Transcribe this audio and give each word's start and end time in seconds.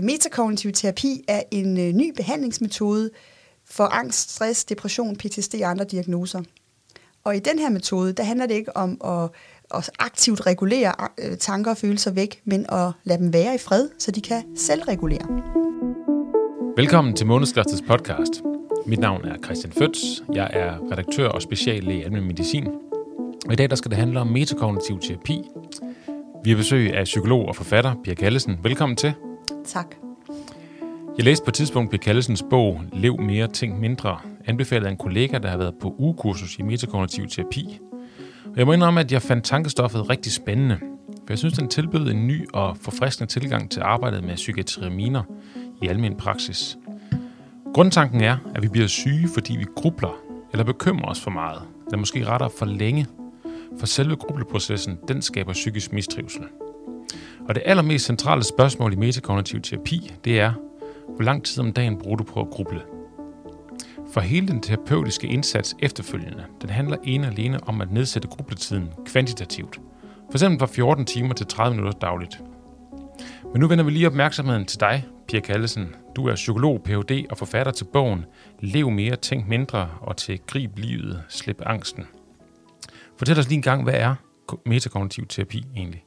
Metakognitiv 0.00 0.72
terapi 0.72 1.24
er 1.28 1.42
en 1.50 1.78
øh, 1.78 1.92
ny 1.92 2.12
behandlingsmetode 2.16 3.10
for 3.64 3.84
angst, 3.84 4.30
stress, 4.30 4.64
depression, 4.64 5.16
PTSD 5.16 5.54
og 5.54 5.70
andre 5.70 5.84
diagnoser. 5.84 6.42
Og 7.24 7.36
i 7.36 7.38
den 7.38 7.58
her 7.58 7.70
metode, 7.70 8.12
der 8.12 8.22
handler 8.22 8.46
det 8.46 8.54
ikke 8.54 8.76
om 8.76 9.00
at, 9.04 9.30
at 9.74 9.90
aktivt 9.98 10.46
regulere 10.46 10.92
øh, 11.18 11.36
tanker 11.36 11.70
og 11.70 11.76
følelser 11.76 12.10
væk, 12.10 12.42
men 12.44 12.66
at 12.68 12.92
lade 13.04 13.18
dem 13.18 13.32
være 13.32 13.54
i 13.54 13.58
fred, 13.58 13.88
så 13.98 14.10
de 14.10 14.20
kan 14.20 14.42
selvregulere. 14.56 15.42
Velkommen 16.76 17.16
til 17.16 17.26
Månedskriftets 17.26 17.82
podcast. 17.88 18.42
Mit 18.86 18.98
navn 18.98 19.24
er 19.24 19.36
Christian 19.44 19.72
Føds. 19.72 20.22
Jeg 20.32 20.50
er 20.52 20.92
redaktør 20.92 21.28
og 21.28 21.42
speciallæge 21.42 22.00
i 22.00 22.02
almindelig 22.02 22.26
medicin. 22.26 22.66
Og 23.46 23.52
i 23.52 23.56
dag 23.56 23.70
der 23.70 23.76
skal 23.76 23.90
det 23.90 23.98
handle 23.98 24.20
om 24.20 24.26
metakognitiv 24.26 25.00
terapi. 25.00 25.42
Vi 26.44 26.50
har 26.50 26.56
besøg 26.56 26.94
af 26.94 27.04
psykolog 27.04 27.48
og 27.48 27.56
forfatter 27.56 27.94
Pia 28.04 28.14
Kallesen. 28.14 28.58
Velkommen 28.62 28.96
til. 28.96 29.14
Tak. 29.64 29.94
Jeg 31.16 31.24
læste 31.24 31.44
på 31.44 31.50
et 31.50 31.54
tidspunkt 31.54 31.90
Pia 31.90 31.98
Kallesens 31.98 32.44
bog 32.50 32.80
Lev 32.92 33.20
mere, 33.20 33.48
tænk 33.48 33.78
mindre, 33.78 34.18
anbefalet 34.44 34.86
af 34.86 34.90
en 34.90 34.96
kollega, 34.96 35.38
der 35.38 35.48
har 35.48 35.56
været 35.56 35.74
på 35.80 35.94
ugekursus 35.98 36.58
i 36.58 36.62
metakognitiv 36.62 37.28
terapi. 37.28 37.78
Og 38.44 38.56
jeg 38.56 38.66
må 38.66 38.72
indrømme, 38.72 39.00
at 39.00 39.12
jeg 39.12 39.22
fandt 39.22 39.44
tankestoffet 39.44 40.10
rigtig 40.10 40.32
spændende, 40.32 40.78
for 41.06 41.26
jeg 41.28 41.38
synes, 41.38 41.54
den 41.54 41.68
tilbød 41.68 42.10
en 42.10 42.26
ny 42.26 42.48
og 42.52 42.76
forfriskende 42.76 43.32
tilgang 43.32 43.70
til 43.70 43.80
arbejdet 43.80 44.24
med 44.24 44.34
psykiatriminer 44.34 45.22
i 45.82 45.88
almen 45.88 46.16
praksis. 46.16 46.78
Grundtanken 47.74 48.20
er, 48.20 48.36
at 48.54 48.62
vi 48.62 48.68
bliver 48.68 48.86
syge, 48.86 49.28
fordi 49.34 49.56
vi 49.56 49.64
grubler 49.76 50.16
eller 50.52 50.64
bekymrer 50.64 51.10
os 51.10 51.20
for 51.20 51.30
meget, 51.30 51.62
eller 51.86 51.98
måske 51.98 52.26
retter 52.26 52.48
for 52.58 52.66
længe. 52.66 53.06
For 53.78 53.86
selve 53.86 54.16
grubleprocessen, 54.16 54.98
den 55.08 55.22
skaber 55.22 55.52
psykisk 55.52 55.92
mistrivsel. 55.92 56.42
Og 57.48 57.54
det 57.54 57.62
allermest 57.66 58.06
centrale 58.06 58.42
spørgsmål 58.42 58.92
i 58.92 58.96
metakognitiv 58.96 59.60
terapi, 59.60 60.12
det 60.24 60.40
er, 60.40 60.52
hvor 61.08 61.22
lang 61.22 61.44
tid 61.44 61.60
om 61.60 61.72
dagen 61.72 61.98
bruger 61.98 62.16
du 62.16 62.24
på 62.24 62.40
at 62.40 62.50
gruble? 62.50 62.82
For 64.12 64.20
hele 64.20 64.48
den 64.48 64.60
terapeutiske 64.60 65.26
indsats 65.26 65.76
efterfølgende, 65.78 66.44
den 66.62 66.70
handler 66.70 66.96
ene 67.04 67.26
og 67.26 67.32
alene 67.32 67.68
om 67.68 67.80
at 67.80 67.92
nedsætte 67.92 68.28
grubletiden 68.28 68.88
kvantitativt. 69.06 69.80
For 70.30 70.36
eksempel 70.36 70.58
fra 70.58 70.66
14 70.66 71.04
timer 71.04 71.34
til 71.34 71.46
30 71.46 71.76
minutter 71.76 71.98
dagligt. 71.98 72.40
Men 73.52 73.60
nu 73.60 73.68
vender 73.68 73.84
vi 73.84 73.90
lige 73.90 74.06
opmærksomheden 74.06 74.64
til 74.64 74.80
dig, 74.80 75.06
Pia 75.28 75.40
Kallesen. 75.40 75.94
Du 76.16 76.26
er 76.26 76.34
psykolog, 76.34 76.82
Ph.D. 76.82 77.26
og 77.30 77.38
forfatter 77.38 77.72
til 77.72 77.84
bogen 77.92 78.24
Lev 78.60 78.90
mere, 78.90 79.16
tænk 79.16 79.48
mindre 79.48 79.88
og 80.00 80.16
til 80.16 80.40
Grib 80.46 80.78
livet, 80.78 81.22
slip 81.28 81.62
angsten. 81.66 82.04
Fortæl 83.18 83.38
os 83.38 83.48
lige 83.48 83.56
en 83.56 83.62
gang, 83.62 83.82
hvad 83.82 83.94
er 83.94 84.14
metakognitiv 84.66 85.26
terapi 85.26 85.64
egentlig? 85.76 86.04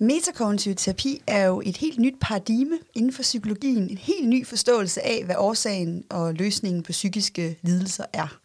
Metakognitiv 0.00 0.74
terapi 0.74 1.22
er 1.26 1.44
jo 1.44 1.62
et 1.64 1.76
helt 1.76 1.98
nyt 1.98 2.14
paradigme 2.20 2.78
inden 2.94 3.12
for 3.12 3.22
psykologien, 3.22 3.90
en 3.90 3.98
helt 3.98 4.28
ny 4.28 4.46
forståelse 4.46 5.06
af, 5.06 5.24
hvad 5.24 5.36
årsagen 5.38 6.04
og 6.10 6.34
løsningen 6.34 6.82
på 6.82 6.92
psykiske 6.92 7.58
lidelser 7.62 8.04
er. 8.12 8.38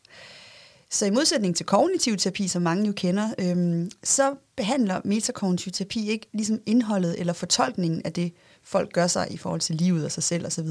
Så 0.91 1.05
i 1.05 1.09
modsætning 1.09 1.55
til 1.55 1.65
kognitiv 1.65 2.17
terapi, 2.17 2.47
som 2.47 2.61
mange 2.61 2.85
jo 2.85 2.93
kender, 2.95 3.29
øhm, 3.39 3.91
så 4.03 4.35
behandler 4.55 5.01
metakognitiv 5.05 5.71
terapi 5.71 6.09
ikke 6.09 6.29
ligesom 6.33 6.59
indholdet 6.65 7.19
eller 7.19 7.33
fortolkningen 7.33 8.01
af 8.05 8.13
det, 8.13 8.33
folk 8.63 8.93
gør 8.93 9.07
sig 9.07 9.27
i 9.31 9.37
forhold 9.37 9.61
til 9.61 9.75
livet 9.75 10.05
og 10.05 10.11
sig 10.11 10.23
selv 10.23 10.45
osv., 10.45 10.67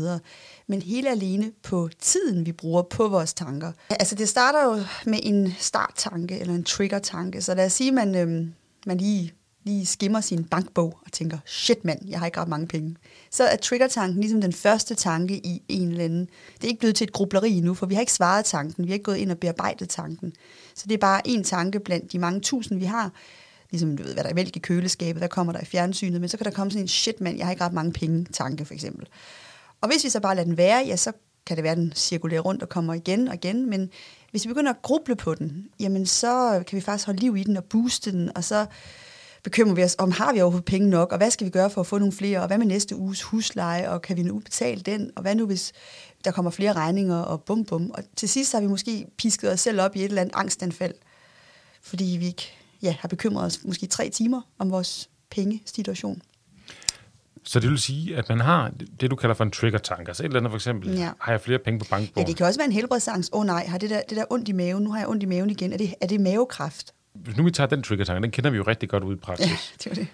men 0.67 0.83
hele 0.83 1.11
alene 1.11 1.53
på 1.63 1.89
tiden, 2.01 2.47
vi 2.47 2.53
bruger 2.53 2.83
på 2.83 3.09
vores 3.09 3.35
tanker. 3.35 3.73
Altså 3.91 4.15
det 4.15 4.29
starter 4.29 4.65
jo 4.65 4.85
med 5.07 5.19
en 5.23 5.55
starttanke 5.59 6.39
eller 6.39 6.55
en 6.55 6.65
trigger-tanke, 6.65 7.43
så 7.43 7.55
lad 7.55 7.67
os 7.67 7.73
sige, 7.73 7.89
at 7.89 7.95
man, 7.95 8.15
øhm, 8.15 8.53
man 8.87 8.99
lige 8.99 9.33
lige 9.65 9.87
skimmer 9.87 10.21
sin 10.21 10.45
bankbog 10.45 10.99
og 11.05 11.13
tænker, 11.13 11.39
shit 11.47 11.85
mand, 11.85 12.09
jeg 12.09 12.19
har 12.19 12.27
ikke 12.27 12.41
ret 12.41 12.49
mange 12.49 12.67
penge. 12.67 12.97
Så 13.31 13.45
er 13.45 13.57
trigger-tanken 13.57 14.21
ligesom 14.21 14.41
den 14.41 14.53
første 14.53 14.95
tanke 14.95 15.35
i 15.35 15.63
en 15.69 15.89
eller 15.89 16.05
anden. 16.05 16.29
Det 16.55 16.65
er 16.65 16.69
ikke 16.69 16.81
blevet 16.81 16.97
til 16.97 17.05
et 17.05 17.13
grubleri 17.13 17.61
nu, 17.61 17.75
for 17.75 17.87
vi 17.87 17.95
har 17.95 18.01
ikke 18.01 18.13
svaret 18.13 18.45
tanken, 18.45 18.85
vi 18.85 18.89
har 18.89 18.95
ikke 18.95 19.05
gået 19.05 19.17
ind 19.17 19.31
og 19.31 19.39
bearbejdet 19.39 19.89
tanken. 19.89 20.33
Så 20.75 20.85
det 20.89 20.95
er 20.95 20.99
bare 20.99 21.29
en 21.29 21.45
tanke 21.45 21.81
blandt 21.81 22.13
de 22.13 22.19
mange 22.19 22.41
tusind, 22.41 22.79
vi 22.79 22.85
har. 22.85 23.13
Ligesom 23.71 23.97
du 23.97 24.03
ved, 24.03 24.15
hvad 24.15 24.25
der 24.25 24.31
er 24.31 24.35
vælg 24.35 24.57
i 24.57 24.59
køleskabet, 24.59 25.21
hvad 25.21 25.29
kommer 25.29 25.53
der 25.53 25.61
i 25.61 25.65
fjernsynet, 25.65 26.21
men 26.21 26.29
så 26.29 26.37
kan 26.37 26.45
der 26.45 26.51
komme 26.51 26.71
sådan 26.71 26.85
en, 26.85 26.89
shit 26.89 27.21
mand, 27.21 27.37
jeg 27.37 27.47
har 27.47 27.51
ikke 27.51 27.65
ret 27.65 27.73
mange 27.73 27.93
penge 27.93 28.27
tanke 28.33 28.65
for 28.65 28.75
eksempel. 28.75 29.09
Og 29.81 29.89
hvis 29.89 30.05
vi 30.05 30.09
så 30.09 30.21
bare 30.21 30.35
lader 30.35 30.47
den 30.47 30.57
være, 30.57 30.85
ja, 30.87 30.97
så 30.97 31.13
kan 31.47 31.57
det 31.57 31.63
være, 31.63 31.73
at 31.73 31.79
den 31.79 31.93
cirkulerer 31.97 32.41
rundt 32.41 32.63
og 32.63 32.69
kommer 32.69 32.95
igen 32.95 33.29
og 33.29 33.35
igen, 33.35 33.71
men 33.71 33.91
hvis 34.31 34.45
vi 34.45 34.49
begynder 34.49 34.71
at 34.71 34.83
gruble 34.83 35.17
på 35.17 35.35
den, 35.35 35.69
jamen 35.81 36.07
så 36.07 36.63
kan 36.67 36.77
vi 36.77 36.81
faktisk 36.81 37.07
holde 37.07 37.21
liv 37.21 37.37
i 37.37 37.43
den 37.43 37.57
og 37.57 37.65
booste 37.65 38.13
den, 38.13 38.37
og 38.37 38.45
så 38.45 38.67
bekymrer 39.45 39.75
vi 39.75 39.85
os 39.85 39.97
om, 39.99 40.11
har 40.11 40.33
vi 40.33 40.41
overhovedet 40.41 40.65
penge 40.65 40.91
nok, 40.91 41.13
og 41.13 41.19
hvad 41.19 41.31
skal 41.31 41.45
vi 41.45 41.51
gøre 41.51 41.71
for 41.71 41.81
at 41.81 41.87
få 41.87 41.99
nogle 41.99 42.13
flere, 42.13 42.41
og 42.41 42.47
hvad 42.47 42.59
med 42.59 42.67
næste 42.67 42.97
uges 42.97 43.23
husleje, 43.23 43.91
og 43.91 44.03
kan 44.03 44.17
vi 44.17 44.23
nu 44.23 44.39
betale 44.39 44.81
den, 44.81 45.11
og 45.17 45.23
hvad 45.23 45.35
nu 45.35 45.47
hvis 45.47 45.73
der 46.25 46.31
kommer 46.31 46.51
flere 46.51 46.73
regninger, 46.73 47.17
og 47.17 47.43
bum 47.43 47.65
bum. 47.65 47.91
Og 47.91 48.03
til 48.17 48.29
sidst 48.29 48.53
har 48.53 48.61
vi 48.61 48.67
måske 48.67 49.07
pisket 49.19 49.53
os 49.53 49.61
selv 49.61 49.81
op 49.81 49.97
i 49.97 49.99
et 49.99 50.05
eller 50.05 50.21
andet 50.21 50.35
angstanfald, 50.37 50.95
fordi 51.83 52.17
vi 52.21 52.27
ikke 52.27 52.53
ja, 52.83 52.97
har 53.01 53.09
bekymret 53.09 53.45
os 53.45 53.65
måske 53.65 53.87
tre 53.87 54.11
timer 54.11 54.41
om 54.59 54.71
vores 54.71 55.09
pengesituation. 55.31 56.23
Så 57.45 57.61
det 57.61 57.71
vil 57.71 57.79
sige, 57.79 58.17
at 58.17 58.29
man 58.29 58.41
har 58.41 58.73
det, 59.01 59.11
du 59.11 59.17
kalder 59.17 59.35
for 59.35 59.45
en 59.45 59.51
trigger-tank. 59.51 60.09
Altså 60.09 60.23
et 60.23 60.27
eller 60.27 60.41
andet 60.41 60.51
for 60.51 60.57
eksempel, 60.57 60.95
ja. 60.95 61.11
har 61.21 61.33
jeg 61.33 61.41
flere 61.41 61.59
penge 61.59 61.79
på 61.79 61.87
bankbogen? 61.91 62.27
Ja, 62.27 62.31
det 62.31 62.37
kan 62.37 62.47
også 62.47 62.61
være 62.61 62.67
en 62.67 62.73
helbredsangst. 62.73 63.31
Åh 63.33 63.41
oh, 63.41 63.47
nej, 63.47 63.67
har 63.67 63.79
det 63.79 63.91
der, 63.91 64.03
det 64.09 64.17
der 64.17 64.25
ondt 64.31 64.49
i 64.49 64.53
maven, 64.53 64.83
nu 64.83 64.93
har 64.93 64.99
jeg 64.99 65.09
ondt 65.09 65.23
i 65.23 65.27
maven 65.27 65.51
igen. 65.51 65.73
Er 65.73 65.77
det, 65.77 65.95
er 66.01 66.07
det 66.07 66.21
mavekræft? 66.21 66.95
Hvis 67.15 67.37
nu 67.37 67.45
vi 67.45 67.51
tager 67.51 67.69
den 67.69 67.83
trigger 67.83 68.19
den 68.19 68.31
kender 68.31 68.51
vi 68.51 68.57
jo 68.57 68.63
rigtig 68.63 68.89
godt 68.89 69.05
ud 69.05 69.15
i 69.15 69.19
praksis. 69.19 69.47
Ja, 69.47 69.57
det 69.85 69.87
var 69.87 69.95
det. 69.95 70.07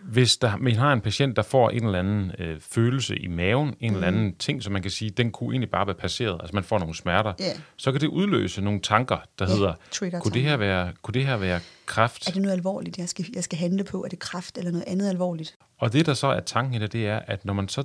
Hvis 0.00 0.36
der, 0.36 0.56
man 0.56 0.74
har 0.74 0.92
en 0.92 1.00
patient, 1.00 1.36
der 1.36 1.42
får 1.42 1.70
en 1.70 1.84
eller 1.84 1.98
anden 1.98 2.32
øh, 2.38 2.60
følelse 2.60 3.16
i 3.16 3.26
maven, 3.26 3.68
en 3.80 3.90
mm. 3.90 3.94
eller 3.94 4.08
anden 4.08 4.36
ting, 4.36 4.62
som 4.62 4.72
man 4.72 4.82
kan 4.82 4.90
sige, 4.90 5.10
den 5.10 5.30
kunne 5.30 5.52
egentlig 5.52 5.70
bare 5.70 5.86
være 5.86 5.96
passeret, 5.96 6.40
altså 6.40 6.54
man 6.54 6.64
får 6.64 6.78
nogle 6.78 6.94
smerter, 6.94 7.32
yeah. 7.40 7.56
så 7.76 7.92
kan 7.92 8.00
det 8.00 8.06
udløse 8.06 8.60
nogle 8.60 8.80
tanker, 8.80 9.16
der 9.38 9.48
yeah, 9.48 9.56
hedder, 9.56 10.18
kunne 10.20 10.34
det, 10.34 10.42
her 10.42 10.56
være, 10.56 10.92
kunne 11.02 11.14
det 11.14 11.26
her 11.26 11.36
være 11.36 11.60
kræft? 11.86 12.28
Er 12.28 12.32
det 12.32 12.42
noget 12.42 12.52
alvorligt, 12.56 12.98
jeg 12.98 13.08
skal, 13.08 13.26
jeg 13.34 13.44
skal 13.44 13.58
handle 13.58 13.84
på? 13.84 14.04
Er 14.04 14.08
det 14.08 14.18
kræft 14.18 14.58
eller 14.58 14.70
noget 14.70 14.84
andet 14.86 15.08
alvorligt? 15.08 15.56
Og 15.78 15.92
det, 15.92 16.06
der 16.06 16.14
så 16.14 16.26
er 16.26 16.40
tanken 16.40 16.74
i 16.74 16.78
det, 16.78 16.92
det 16.92 17.08
er, 17.08 17.18
at 17.18 17.44
når 17.44 17.54
man 17.54 17.68
så 17.68 17.84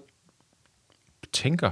tænker 1.34 1.72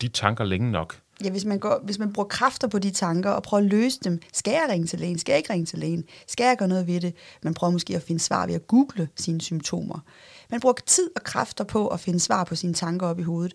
de 0.00 0.08
tanker 0.08 0.44
længe 0.44 0.70
nok, 0.70 1.00
ja, 1.24 1.30
hvis 1.30 1.44
man, 1.44 1.58
går, 1.58 1.80
hvis 1.84 1.98
man 1.98 2.12
bruger 2.12 2.28
kræfter 2.28 2.68
på 2.68 2.78
de 2.78 2.90
tanker 2.90 3.30
og 3.30 3.42
prøver 3.42 3.62
at 3.62 3.70
løse 3.70 4.00
dem, 4.04 4.20
skal 4.32 4.52
jeg 4.52 4.66
ringe 4.68 4.86
til 4.86 4.98
lægen, 4.98 5.18
skal 5.18 5.32
jeg 5.32 5.38
ikke 5.38 5.52
ringe 5.52 5.66
til 5.66 5.78
lægen, 5.78 6.04
skal 6.28 6.44
jeg 6.44 6.56
gøre 6.58 6.68
noget 6.68 6.86
ved 6.86 7.00
det? 7.00 7.14
Man 7.42 7.54
prøver 7.54 7.70
måske 7.70 7.96
at 7.96 8.02
finde 8.02 8.20
svar 8.20 8.46
ved 8.46 8.54
at 8.54 8.66
google 8.66 9.08
sine 9.16 9.40
symptomer. 9.40 9.98
Man 10.50 10.60
bruger 10.60 10.74
tid 10.86 11.10
og 11.16 11.22
kræfter 11.22 11.64
på 11.64 11.88
at 11.88 12.00
finde 12.00 12.20
svar 12.20 12.44
på 12.44 12.54
sine 12.54 12.74
tanker 12.74 13.06
op 13.06 13.18
i 13.18 13.22
hovedet. 13.22 13.54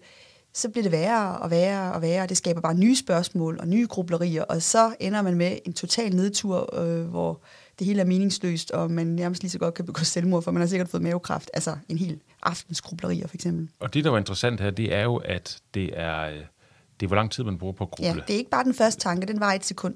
Så 0.53 0.70
bliver 0.70 0.84
det 0.84 0.92
værre 0.92 1.38
og 1.38 1.52
værre 1.52 1.94
og 1.94 2.02
værre, 2.02 2.24
og 2.24 2.30
det 2.30 2.38
skaber 2.38 2.62
bare 2.62 2.74
nye 2.74 2.96
spørgsmål 2.96 3.58
og 3.59 3.68
nye 3.68 3.88
grublerier, 3.88 4.44
og 4.44 4.62
så 4.62 4.96
ender 5.00 5.22
man 5.22 5.36
med 5.36 5.58
en 5.66 5.74
total 5.74 6.16
nedtur, 6.16 6.80
øh, 6.81 7.06
hvor 7.06 7.41
det 7.80 7.88
hele 7.88 8.02
er 8.02 8.06
meningsløst, 8.06 8.72
og 8.72 8.91
man 8.91 9.08
nærmest 9.08 9.41
lige 9.41 9.52
så 9.52 9.59
godt 9.59 9.74
kan 9.74 9.86
begå 9.86 10.03
selvmord, 10.03 10.44
for 10.44 10.52
man 10.52 10.62
har 10.62 10.68
sikkert 10.68 10.90
fået 10.90 11.03
mavekræft, 11.03 11.52
altså 11.53 11.78
en 11.90 11.97
hel 11.97 12.20
aftens 12.44 12.81
grublerier 12.81 13.28
for 13.28 13.36
eksempel. 13.36 13.70
Og 13.80 13.94
det, 13.94 14.03
der 14.03 14.09
var 14.09 14.18
interessant 14.18 14.62
her, 14.62 14.70
det 14.70 14.94
er 14.94 15.03
jo, 15.03 15.16
at 15.16 15.58
det 15.74 16.00
er 16.00 16.22
øh, 16.22 16.40
det 16.99 17.05
er, 17.05 17.07
hvor 17.07 17.15
lang 17.15 17.31
tid 17.31 17.43
man 17.43 17.57
bruger 17.57 17.73
på 17.73 17.83
at 17.83 17.91
gruble. 17.91 18.07
Ja, 18.07 18.13
det 18.27 18.33
er 18.33 18.37
ikke 18.37 18.49
bare 18.49 18.63
den 18.63 18.73
første 18.73 19.01
tanke, 19.01 19.27
den 19.27 19.39
var 19.39 19.53
et 19.53 19.65
sekund. 19.65 19.95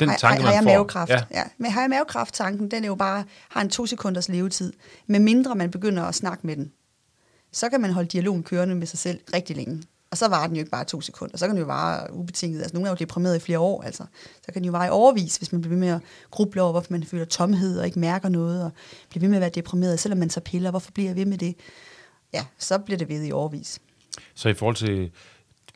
Den 0.00 0.08
tanke, 0.08 0.26
har, 0.26 0.34
har, 0.34 0.42
har 0.42 0.52
jeg 0.52 0.64
mavekræft? 0.64 1.10
Ja. 1.10 1.22
ja. 1.30 1.42
Men 1.58 1.70
har 1.70 1.80
jeg 1.80 1.90
mavekræft-tanken, 1.90 2.70
den 2.70 2.84
er 2.84 2.88
jo 2.88 2.94
bare, 2.94 3.24
har 3.48 3.60
en 3.60 3.70
to 3.70 3.86
sekunders 3.86 4.28
levetid. 4.28 4.72
Med 5.06 5.20
mindre 5.20 5.54
man 5.54 5.70
begynder 5.70 6.02
at 6.02 6.14
snakke 6.14 6.46
med 6.46 6.56
den. 6.56 6.72
Så 7.52 7.68
kan 7.68 7.80
man 7.80 7.90
holde 7.90 8.08
dialogen 8.08 8.42
kørende 8.42 8.74
med 8.74 8.86
sig 8.86 8.98
selv 8.98 9.20
rigtig 9.34 9.56
længe. 9.56 9.82
Og 10.10 10.16
så 10.16 10.28
var 10.28 10.46
den 10.46 10.56
jo 10.56 10.60
ikke 10.60 10.70
bare 10.70 10.84
to 10.84 11.00
sekunder. 11.00 11.36
Så 11.36 11.46
kan 11.46 11.54
den 11.54 11.60
jo 11.60 11.66
vare 11.66 12.14
ubetinget. 12.14 12.60
Altså, 12.60 12.74
nogle 12.74 12.88
er 12.88 12.90
jo 12.90 12.96
deprimeret 12.96 13.36
i 13.36 13.38
flere 13.38 13.58
år. 13.58 13.82
Altså. 13.82 14.04
Så 14.46 14.52
kan 14.52 14.54
den 14.54 14.64
jo 14.64 14.72
vare 14.72 14.86
i 14.86 14.90
overvis, 14.90 15.36
hvis 15.36 15.52
man 15.52 15.60
bliver 15.60 15.74
ved 15.74 15.80
med 15.80 15.88
at 15.88 16.00
gruble 16.30 16.62
over, 16.62 16.72
hvorfor 16.72 16.92
man 16.92 17.04
føler 17.04 17.24
tomhed 17.24 17.78
og 17.78 17.86
ikke 17.86 17.98
mærker 17.98 18.28
noget, 18.28 18.64
og 18.64 18.70
bliver 19.08 19.20
ved 19.20 19.28
med 19.28 19.36
at 19.36 19.40
være 19.40 19.50
deprimeret, 19.50 20.00
selvom 20.00 20.18
man 20.18 20.28
tager 20.28 20.42
piller. 20.42 20.70
Hvorfor 20.70 20.90
bliver 20.92 21.08
jeg 21.08 21.16
ved 21.16 21.26
med 21.26 21.38
det? 21.38 21.56
Ja, 22.32 22.44
så 22.58 22.78
bliver 22.78 22.98
det 22.98 23.08
ved 23.08 23.24
i 23.24 23.32
overvis. 23.32 23.80
Så 24.34 24.48
i 24.48 24.54
forhold 24.54 24.76
til 24.76 25.10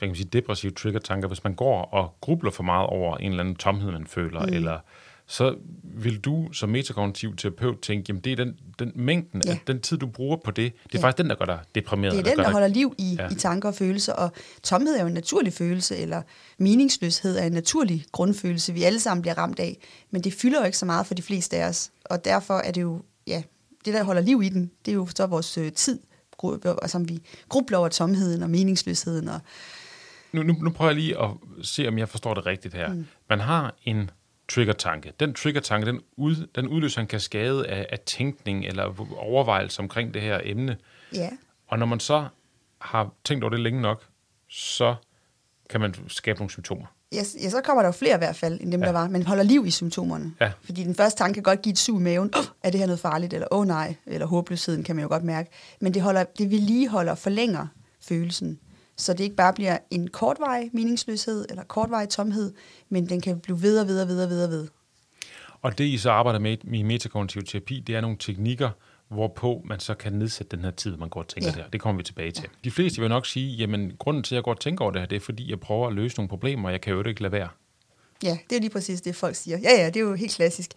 hvad 0.00 0.08
kan 0.08 0.12
man 0.12 0.16
sige, 0.16 0.28
depressive 0.32 0.72
trigger-tanker, 0.72 1.28
hvis 1.28 1.44
man 1.44 1.54
går 1.54 1.82
og 1.82 2.14
grubler 2.20 2.50
for 2.50 2.62
meget 2.62 2.86
over 2.86 3.16
en 3.16 3.30
eller 3.30 3.40
anden 3.40 3.54
tomhed, 3.54 3.92
man 3.92 4.06
føler, 4.06 4.46
mm. 4.46 4.52
eller 4.52 4.78
så 5.26 5.54
vil 5.82 6.20
du 6.20 6.52
som 6.52 6.68
metakognitiv 6.68 7.36
terapeut 7.36 7.78
tænke, 7.82 8.04
jamen 8.08 8.20
det 8.20 8.32
er 8.32 8.36
den, 8.36 8.56
den 8.78 8.92
mængden 8.94 9.42
ja. 9.46 9.58
den 9.66 9.80
tid, 9.80 9.96
du 9.96 10.06
bruger 10.06 10.36
på 10.44 10.50
det, 10.50 10.56
det 10.56 10.94
er 10.94 10.98
ja. 10.98 10.98
faktisk 10.98 11.18
den, 11.18 11.30
der 11.30 11.34
gør 11.36 11.44
dig 11.44 11.58
deprimeret. 11.74 12.12
Det 12.12 12.20
er 12.20 12.24
den, 12.24 12.38
der, 12.38 12.44
der 12.44 12.52
holder 12.52 12.68
liv 12.68 12.94
i, 12.98 13.16
ja. 13.18 13.28
i 13.28 13.34
tanker 13.34 13.68
og 13.68 13.74
følelser, 13.74 14.12
og 14.12 14.30
tomhed 14.62 14.96
er 14.96 15.00
jo 15.00 15.06
en 15.06 15.14
naturlig 15.14 15.52
følelse, 15.52 15.96
eller 15.96 16.22
meningsløshed 16.58 17.38
er 17.38 17.44
en 17.44 17.52
naturlig 17.52 18.04
grundfølelse, 18.12 18.72
vi 18.72 18.82
alle 18.82 19.00
sammen 19.00 19.22
bliver 19.22 19.38
ramt 19.38 19.60
af, 19.60 19.78
men 20.10 20.24
det 20.24 20.32
fylder 20.32 20.58
jo 20.58 20.66
ikke 20.66 20.78
så 20.78 20.86
meget 20.86 21.06
for 21.06 21.14
de 21.14 21.22
fleste 21.22 21.56
af 21.56 21.68
os, 21.68 21.90
og 22.04 22.24
derfor 22.24 22.54
er 22.54 22.72
det 22.72 22.82
jo, 22.82 23.02
ja, 23.26 23.42
det 23.84 23.94
der 23.94 24.04
holder 24.04 24.22
liv 24.22 24.42
i 24.42 24.48
den, 24.48 24.70
det 24.84 24.90
er 24.90 24.96
jo 24.96 25.06
så 25.16 25.26
vores 25.26 25.58
øh, 25.58 25.72
tid, 25.72 25.98
som 26.86 27.08
vi 27.08 27.22
grubler 27.48 27.78
over 27.78 27.88
tomheden 27.88 28.42
og 28.42 28.50
meningsløsheden 28.50 29.28
og 29.28 29.40
nu, 30.32 30.42
nu, 30.42 30.52
nu 30.52 30.70
prøver 30.70 30.90
jeg 30.90 30.96
lige 30.96 31.22
at 31.22 31.30
se, 31.62 31.88
om 31.88 31.98
jeg 31.98 32.08
forstår 32.08 32.34
det 32.34 32.46
rigtigt 32.46 32.74
her. 32.74 32.92
Mm. 32.92 33.06
Man 33.28 33.40
har 33.40 33.74
en 33.84 34.10
trigger-tanke. 34.48 35.12
Den 35.20 35.34
trigger-tanke, 35.34 35.86
den, 35.86 36.00
ud, 36.16 36.48
den 36.54 36.68
udløser 36.68 37.00
en 37.00 37.06
kaskade 37.06 37.66
af, 37.66 37.86
af 37.90 37.98
tænkning 38.06 38.64
eller 38.64 39.16
overvejelse 39.16 39.80
omkring 39.80 40.14
det 40.14 40.22
her 40.22 40.40
emne. 40.44 40.76
Ja. 41.14 41.30
Og 41.68 41.78
når 41.78 41.86
man 41.86 42.00
så 42.00 42.28
har 42.78 43.10
tænkt 43.24 43.44
over 43.44 43.50
det 43.50 43.60
længe 43.60 43.80
nok, 43.80 44.04
så 44.48 44.94
kan 45.70 45.80
man 45.80 45.94
skabe 46.08 46.38
nogle 46.38 46.50
symptomer. 46.50 46.86
Ja, 47.12 47.22
ja, 47.42 47.50
så 47.50 47.60
kommer 47.64 47.82
der 47.82 47.88
jo 47.88 47.92
flere 47.92 48.14
i 48.14 48.18
hvert 48.18 48.36
fald, 48.36 48.60
end 48.60 48.72
dem, 48.72 48.80
ja. 48.80 48.86
der 48.86 48.92
var. 48.92 49.08
Men 49.08 49.26
holder 49.26 49.42
liv 49.42 49.66
i 49.66 49.70
symptomerne. 49.70 50.32
Ja. 50.40 50.52
Fordi 50.62 50.84
den 50.84 50.94
første 50.94 51.18
tanke 51.18 51.34
kan 51.34 51.42
godt 51.42 51.62
give 51.62 51.72
et 51.72 51.78
sug 51.78 52.00
i 52.00 52.02
maven. 52.02 52.30
Oh, 52.36 52.44
er 52.62 52.70
det 52.70 52.80
her 52.80 52.86
noget 52.86 53.00
farligt? 53.00 53.34
Eller 53.34 53.46
åh 53.50 53.60
oh, 53.60 53.66
nej. 53.66 53.94
Eller 54.06 54.26
håbløsheden 54.26 54.84
kan 54.84 54.96
man 54.96 55.02
jo 55.02 55.08
godt 55.08 55.24
mærke. 55.24 55.50
Men 55.80 55.94
det, 55.94 56.02
holder, 56.02 56.24
det 56.38 56.50
vedligeholder, 56.50 57.14
forlænger 57.14 57.66
følelsen. 58.00 58.58
Så 59.00 59.12
det 59.12 59.24
ikke 59.24 59.36
bare 59.36 59.52
bliver 59.52 59.78
en 59.90 60.08
kortvarig 60.08 60.70
meningsløshed 60.72 61.46
eller 61.50 61.64
kortvarig 61.64 62.08
tomhed, 62.08 62.52
men 62.88 63.08
den 63.08 63.20
kan 63.20 63.40
blive 63.40 63.62
ved 63.62 63.80
og 63.80 63.88
ved 63.88 64.02
og 64.02 64.08
ved 64.08 64.24
og 64.24 64.30
ved 64.30 64.44
og 64.44 64.50
ved. 64.50 64.68
Og 65.62 65.78
det, 65.78 65.84
I 65.84 65.98
så 65.98 66.10
arbejder 66.10 66.38
med 66.38 66.56
i 66.74 66.82
metakognitiv 66.82 67.42
terapi, 67.42 67.80
det 67.80 67.96
er 67.96 68.00
nogle 68.00 68.16
teknikker, 68.20 68.70
hvorpå 69.08 69.62
man 69.64 69.80
så 69.80 69.94
kan 69.94 70.12
nedsætte 70.12 70.56
den 70.56 70.64
her 70.64 70.70
tid, 70.70 70.96
man 70.96 71.08
går 71.08 71.20
og 71.20 71.28
tænker 71.28 71.50
ja. 71.56 71.62
der. 71.62 71.68
Det 71.68 71.80
kommer 71.80 71.96
vi 71.98 72.04
tilbage 72.04 72.30
til. 72.30 72.42
Ja. 72.42 72.48
De 72.64 72.70
fleste 72.70 73.00
vil 73.00 73.08
nok 73.08 73.26
sige, 73.26 73.56
jamen 73.56 73.92
grunden 73.98 74.22
til, 74.22 74.34
at 74.34 74.36
jeg 74.36 74.44
går 74.44 74.50
og 74.50 74.60
tænker 74.60 74.84
over 74.84 74.92
det 74.92 75.00
her, 75.00 75.06
det 75.06 75.16
er, 75.16 75.20
fordi 75.20 75.50
jeg 75.50 75.60
prøver 75.60 75.88
at 75.88 75.94
løse 75.94 76.16
nogle 76.16 76.28
problemer, 76.28 76.68
og 76.68 76.72
jeg 76.72 76.80
kan 76.80 76.92
jo 76.92 77.02
ikke 77.04 77.22
lade 77.22 77.32
være. 77.32 77.48
Ja, 78.22 78.38
det 78.50 78.56
er 78.56 78.60
lige 78.60 78.70
præcis 78.70 79.00
det, 79.00 79.16
folk 79.16 79.34
siger. 79.34 79.58
Ja, 79.58 79.70
ja, 79.82 79.86
det 79.86 79.96
er 79.96 80.00
jo 80.00 80.14
helt 80.14 80.32
klassisk. 80.32 80.70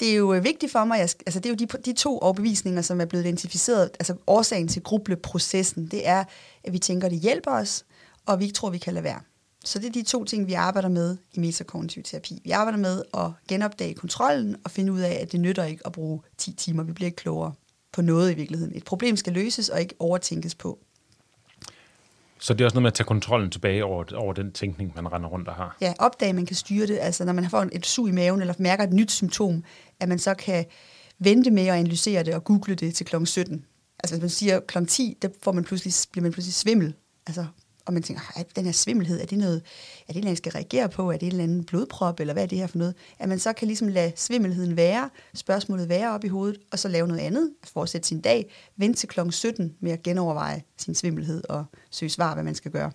Det 0.00 0.10
er 0.10 0.14
jo 0.14 0.34
øh, 0.34 0.44
vigtigt 0.44 0.72
for 0.72 0.84
mig, 0.84 0.98
jeg, 0.98 1.08
altså 1.26 1.40
det 1.40 1.46
er 1.46 1.50
jo 1.50 1.54
de, 1.56 1.66
de 1.66 1.92
to 1.92 2.18
overbevisninger, 2.18 2.82
som 2.82 3.00
er 3.00 3.04
blevet 3.04 3.24
identificeret, 3.24 3.90
altså 4.00 4.14
årsagen 4.26 4.68
til 4.68 4.82
grubleprocessen, 4.82 5.86
det 5.86 6.08
er, 6.08 6.24
at 6.64 6.72
vi 6.72 6.78
tænker, 6.78 7.08
det 7.08 7.20
hjælper 7.20 7.50
os, 7.50 7.84
og 8.26 8.38
vi 8.38 8.44
ikke 8.44 8.54
tror, 8.54 8.70
vi 8.70 8.78
kan 8.78 8.94
lade 8.94 9.04
være. 9.04 9.20
Så 9.64 9.78
det 9.78 9.86
er 9.86 9.92
de 9.92 10.02
to 10.02 10.24
ting, 10.24 10.46
vi 10.46 10.52
arbejder 10.52 10.88
med 10.88 11.16
i 11.34 11.40
metakognitiv 11.40 12.02
terapi. 12.02 12.40
Vi 12.44 12.50
arbejder 12.50 12.78
med 12.78 13.02
at 13.14 13.30
genopdage 13.48 13.94
kontrollen 13.94 14.56
og 14.64 14.70
finde 14.70 14.92
ud 14.92 15.00
af, 15.00 15.18
at 15.22 15.32
det 15.32 15.40
nytter 15.40 15.64
ikke 15.64 15.86
at 15.86 15.92
bruge 15.92 16.20
10 16.38 16.52
timer. 16.52 16.82
Vi 16.82 16.92
bliver 16.92 17.06
ikke 17.06 17.16
klogere 17.16 17.52
på 17.92 18.02
noget 18.02 18.32
i 18.32 18.34
virkeligheden. 18.34 18.76
Et 18.76 18.84
problem 18.84 19.16
skal 19.16 19.32
løses 19.32 19.68
og 19.68 19.80
ikke 19.80 19.94
overtænkes 19.98 20.54
på. 20.54 20.78
Så 22.40 22.54
det 22.54 22.60
er 22.60 22.64
også 22.64 22.74
noget 22.74 22.82
med 22.82 22.90
at 22.90 22.94
tage 22.94 23.06
kontrollen 23.06 23.50
tilbage 23.50 23.84
over, 23.84 24.04
over 24.14 24.32
den 24.32 24.52
tænkning, 24.52 24.92
man 24.96 25.12
render 25.12 25.28
rundt 25.28 25.48
og 25.48 25.54
har? 25.54 25.76
Ja, 25.80 25.94
opdage, 25.98 26.32
man 26.32 26.46
kan 26.46 26.56
styre 26.56 26.86
det. 26.86 26.98
Altså 27.00 27.24
når 27.24 27.32
man 27.32 27.50
får 27.50 27.66
et 27.72 27.86
sug 27.86 28.08
i 28.08 28.12
maven 28.12 28.40
eller 28.40 28.54
mærker 28.58 28.84
et 28.84 28.92
nyt 28.92 29.10
symptom, 29.10 29.64
at 30.00 30.08
man 30.08 30.18
så 30.18 30.34
kan 30.34 30.64
vente 31.18 31.50
med 31.50 31.66
at 31.66 31.74
analysere 31.74 32.22
det 32.22 32.34
og 32.34 32.44
google 32.44 32.74
det 32.74 32.94
til 32.94 33.06
kl. 33.06 33.24
17. 33.24 33.64
Altså 33.98 34.14
hvis 34.14 34.20
man 34.22 34.30
siger 34.30 34.60
kl. 34.60 34.84
10, 34.84 35.16
der 35.22 35.28
får 35.42 35.52
man 35.52 35.64
pludselig, 35.64 35.92
bliver 36.12 36.22
man 36.22 36.32
pludselig 36.32 36.54
svimmel. 36.54 36.94
Altså 37.26 37.46
og 37.88 37.94
man 37.94 38.02
tænker, 38.02 38.22
at 38.36 38.56
den 38.56 38.64
her 38.64 38.72
svimmelhed, 38.72 39.20
er 39.20 39.26
det 39.26 39.38
noget, 39.38 39.62
er 40.08 40.12
det 40.12 40.22
noget, 40.22 40.28
jeg 40.28 40.36
skal 40.36 40.52
reagere 40.52 40.88
på? 40.88 41.10
Er 41.10 41.16
det 41.16 41.22
en 41.22 41.32
eller 41.32 41.44
anden 41.44 41.64
blodprop, 41.64 42.20
eller 42.20 42.32
hvad 42.32 42.42
er 42.42 42.46
det 42.46 42.58
her 42.58 42.66
for 42.66 42.78
noget? 42.78 42.94
At 43.18 43.28
man 43.28 43.38
så 43.38 43.52
kan 43.52 43.66
ligesom 43.66 43.88
lade 43.88 44.12
svimmelheden 44.16 44.76
være, 44.76 45.10
spørgsmålet 45.34 45.88
være 45.88 46.14
op 46.14 46.24
i 46.24 46.28
hovedet, 46.28 46.58
og 46.72 46.78
så 46.78 46.88
lave 46.88 47.08
noget 47.08 47.20
andet, 47.20 47.50
fortsætte 47.64 48.08
sin 48.08 48.20
dag, 48.20 48.50
vente 48.76 48.98
til 48.98 49.08
kl. 49.08 49.20
17 49.30 49.74
med 49.80 49.92
at 49.92 50.02
genoverveje 50.02 50.62
sin 50.76 50.94
svimmelhed 50.94 51.42
og 51.48 51.64
søge 51.90 52.10
svar, 52.10 52.34
hvad 52.34 52.44
man 52.44 52.54
skal 52.54 52.70
gøre. 52.70 52.92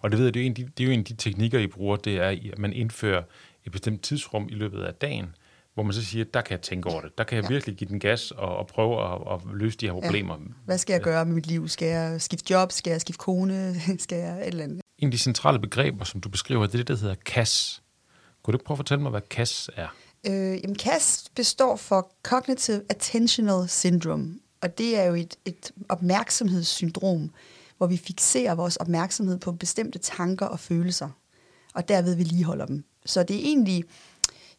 Og 0.00 0.10
det 0.10 0.18
ved 0.18 0.26
jeg, 0.26 0.34
det 0.34 0.42
er, 0.42 0.46
en, 0.46 0.54
det 0.54 0.80
er 0.80 0.84
jo 0.84 0.90
en 0.90 0.98
af 0.98 1.04
de 1.04 1.14
teknikker, 1.14 1.58
I 1.58 1.66
bruger, 1.66 1.96
det 1.96 2.16
er, 2.16 2.28
at 2.28 2.58
man 2.58 2.72
indfører 2.72 3.22
et 3.64 3.72
bestemt 3.72 4.02
tidsrum 4.02 4.48
i 4.50 4.54
løbet 4.54 4.82
af 4.82 4.94
dagen, 4.94 5.26
hvor 5.80 5.84
man 5.84 5.92
så 5.92 6.04
siger, 6.04 6.24
der 6.24 6.40
kan 6.40 6.52
jeg 6.52 6.62
tænke 6.62 6.88
over 6.88 7.00
det. 7.00 7.18
Der 7.18 7.24
kan 7.24 7.36
jeg 7.36 7.44
ja. 7.44 7.48
virkelig 7.48 7.76
give 7.76 7.88
den 7.90 8.00
gas 8.00 8.30
og, 8.30 8.56
og 8.56 8.66
prøve 8.66 9.12
at, 9.12 9.32
at 9.32 9.40
løse 9.54 9.78
de 9.78 9.86
her 9.86 9.92
problemer. 9.92 10.34
Ja. 10.34 10.44
Hvad 10.64 10.78
skal 10.78 10.92
jeg 10.92 11.02
gøre 11.02 11.24
med 11.24 11.34
mit 11.34 11.46
liv? 11.46 11.68
Skal 11.68 11.88
jeg 11.88 12.22
skifte 12.22 12.52
job? 12.52 12.72
Skal 12.72 12.90
jeg 12.90 13.00
skifte 13.00 13.18
kone? 13.18 13.80
skal 13.98 14.18
jeg 14.18 14.38
et 14.40 14.46
eller 14.46 14.64
andet? 14.64 14.80
En 14.98 15.08
af 15.08 15.12
de 15.12 15.18
centrale 15.18 15.58
begreber, 15.58 16.04
som 16.04 16.20
du 16.20 16.28
beskriver, 16.28 16.66
det 16.66 16.74
er 16.74 16.78
det, 16.78 16.88
der 16.88 16.96
hedder 16.96 17.14
CAS. 17.14 17.82
Kunne 18.42 18.52
du 18.58 18.62
prøve 18.64 18.74
at 18.74 18.78
fortælle 18.78 19.02
mig, 19.02 19.10
hvad 19.10 19.20
CAS 19.30 19.70
er? 19.76 19.88
Øh, 20.26 20.60
jamen, 20.62 20.76
CAS 20.76 21.24
består 21.34 21.76
for 21.76 22.12
Cognitive 22.22 22.82
Attentional 22.88 23.68
Syndrome, 23.68 24.34
og 24.62 24.78
det 24.78 24.98
er 24.98 25.04
jo 25.04 25.14
et, 25.14 25.36
et 25.44 25.72
opmærksomhedssyndrom, 25.88 27.30
hvor 27.78 27.86
vi 27.86 27.96
fixerer 27.96 28.54
vores 28.54 28.76
opmærksomhed 28.76 29.38
på 29.38 29.52
bestemte 29.52 29.98
tanker 29.98 30.46
og 30.46 30.60
følelser, 30.60 31.08
og 31.74 31.88
derved 31.88 32.14
vedligeholder 32.14 32.66
dem. 32.66 32.84
Så 33.06 33.22
det 33.22 33.36
er 33.36 33.40
egentlig 33.40 33.84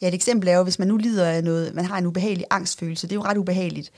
Ja, 0.02 0.08
et 0.08 0.14
eksempel 0.14 0.50
er 0.50 0.58
jo, 0.58 0.64
hvis 0.64 0.80
man 0.80 0.88
nu 0.88 0.98
lider 0.98 1.26
af 1.26 1.44
noget, 1.44 1.76
man 1.76 1.86
har 1.86 1.98
en 1.98 2.06
ubehagelig 2.06 2.46
angstfølelse, 2.50 3.08
det 3.08 3.14
er 3.14 3.20
jo 3.20 3.24
ret 3.24 3.38
ubehageligt, 3.38 3.92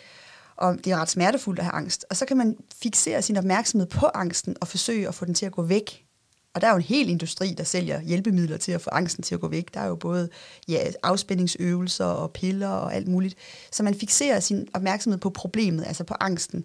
og 0.55 0.77
det 0.85 0.87
er 0.87 0.97
ret 0.97 1.09
smertefuldt 1.09 1.59
at 1.59 1.65
have 1.65 1.73
angst, 1.73 2.05
og 2.09 2.17
så 2.17 2.25
kan 2.25 2.37
man 2.37 2.57
fixere 2.83 3.21
sin 3.21 3.37
opmærksomhed 3.37 3.87
på 3.87 4.05
angsten 4.13 4.55
og 4.61 4.67
forsøge 4.67 5.07
at 5.07 5.15
få 5.15 5.25
den 5.25 5.33
til 5.33 5.45
at 5.45 5.51
gå 5.51 5.61
væk. 5.61 6.05
Og 6.53 6.61
der 6.61 6.67
er 6.67 6.71
jo 6.71 6.77
en 6.77 6.83
hel 6.83 7.09
industri, 7.09 7.53
der 7.57 7.63
sælger 7.63 8.01
hjælpemidler 8.01 8.57
til 8.57 8.71
at 8.71 8.81
få 8.81 8.89
angsten 8.89 9.23
til 9.23 9.35
at 9.35 9.41
gå 9.41 9.47
væk. 9.47 9.73
Der 9.73 9.79
er 9.79 9.87
jo 9.87 9.95
både 9.95 10.29
ja, 10.67 10.91
afspændingsøvelser 11.03 12.05
og 12.05 12.31
piller 12.31 12.69
og 12.69 12.95
alt 12.95 13.07
muligt. 13.07 13.35
Så 13.71 13.83
man 13.83 13.95
fixerer 13.95 14.39
sin 14.39 14.67
opmærksomhed 14.73 15.19
på 15.19 15.29
problemet, 15.29 15.85
altså 15.87 16.03
på 16.03 16.15
angsten. 16.19 16.63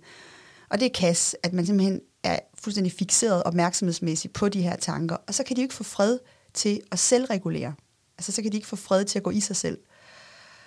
Og 0.71 0.81
det 0.81 0.87
er 0.87 0.91
kas, 0.95 1.37
at 1.43 1.53
man 1.53 1.67
simpelthen 1.67 2.01
er 2.25 2.39
fuldstændig 2.55 2.93
fixeret 2.93 3.43
opmærksomhedsmæssigt 3.43 4.33
på 4.33 4.49
de 4.49 4.63
her 4.63 4.77
tanker, 4.77 5.17
og 5.29 5.35
så 5.35 5.45
kan 5.45 5.57
de 5.57 5.61
jo 5.61 5.65
ikke 5.65 5.75
få 5.75 5.85
fred 5.85 6.19
til 6.55 6.81
at 6.93 6.99
selvregulere. 6.99 7.75
Altså, 8.19 8.33
så 8.33 8.43
kan 8.43 8.53
de 8.53 8.57
ikke 8.57 8.69
få 8.69 8.77
fred 8.77 9.05
til 9.05 9.19
at 9.19 9.23
gå 9.23 9.31
i 9.31 9.41
sig 9.41 9.57
selv. 9.57 9.79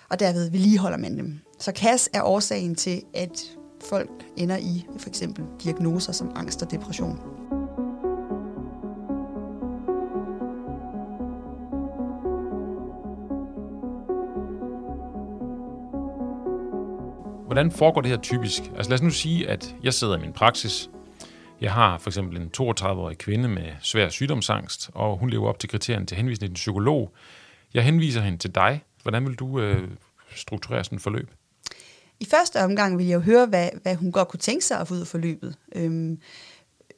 Og 0.08 0.20
derved 0.20 0.50
vedligeholder 0.50 0.98
man 0.98 1.18
dem. 1.18 1.40
Så 1.58 1.72
KAS 1.72 2.10
er 2.14 2.22
årsagen 2.22 2.74
til, 2.74 3.02
at 3.14 3.42
folk 3.88 4.10
ender 4.36 4.56
i 4.56 4.86
for 4.98 5.08
eksempel 5.08 5.44
diagnoser 5.64 6.12
som 6.12 6.32
angst 6.36 6.62
og 6.62 6.70
depression. 6.70 7.20
Hvordan 17.46 17.72
foregår 17.72 18.00
det 18.00 18.10
her 18.10 18.18
typisk? 18.18 18.62
Altså 18.76 18.90
lad 18.90 18.98
os 18.98 19.02
nu 19.02 19.10
sige, 19.10 19.48
at 19.48 19.74
jeg 19.82 19.94
sidder 19.94 20.16
i 20.16 20.20
min 20.20 20.32
praksis. 20.32 20.90
Jeg 21.60 21.72
har 21.72 21.98
for 21.98 22.10
eksempel 22.10 22.36
en 22.36 22.50
32-årig 22.60 23.18
kvinde 23.18 23.48
med 23.48 23.72
svær 23.80 24.08
sygdomsangst, 24.08 24.90
og 24.94 25.18
hun 25.18 25.30
lever 25.30 25.48
op 25.48 25.58
til 25.58 25.68
kriterierne 25.68 26.06
til 26.06 26.16
henvisning 26.16 26.48
til 26.48 26.50
en 26.50 26.54
psykolog. 26.54 27.12
Jeg 27.74 27.84
henviser 27.84 28.20
hende 28.20 28.38
til 28.38 28.54
dig. 28.54 28.84
Hvordan 29.02 29.26
vil 29.26 29.34
du 29.34 29.60
øh, 29.60 29.88
strukturere 30.36 30.84
sådan 30.84 30.96
et 30.96 31.02
forløb? 31.02 31.30
I 32.20 32.24
første 32.24 32.64
omgang 32.64 32.98
vil 32.98 33.06
jeg 33.06 33.14
jo 33.14 33.20
høre, 33.20 33.46
hvad, 33.46 33.68
hvad 33.82 33.94
hun 33.94 34.12
godt 34.12 34.28
kunne 34.28 34.40
tænke 34.40 34.64
sig 34.64 34.80
at 34.80 34.88
få 34.88 34.94
ud 34.94 35.00
af 35.00 35.06
forløbet. 35.06 35.56
Øhm, 35.74 36.18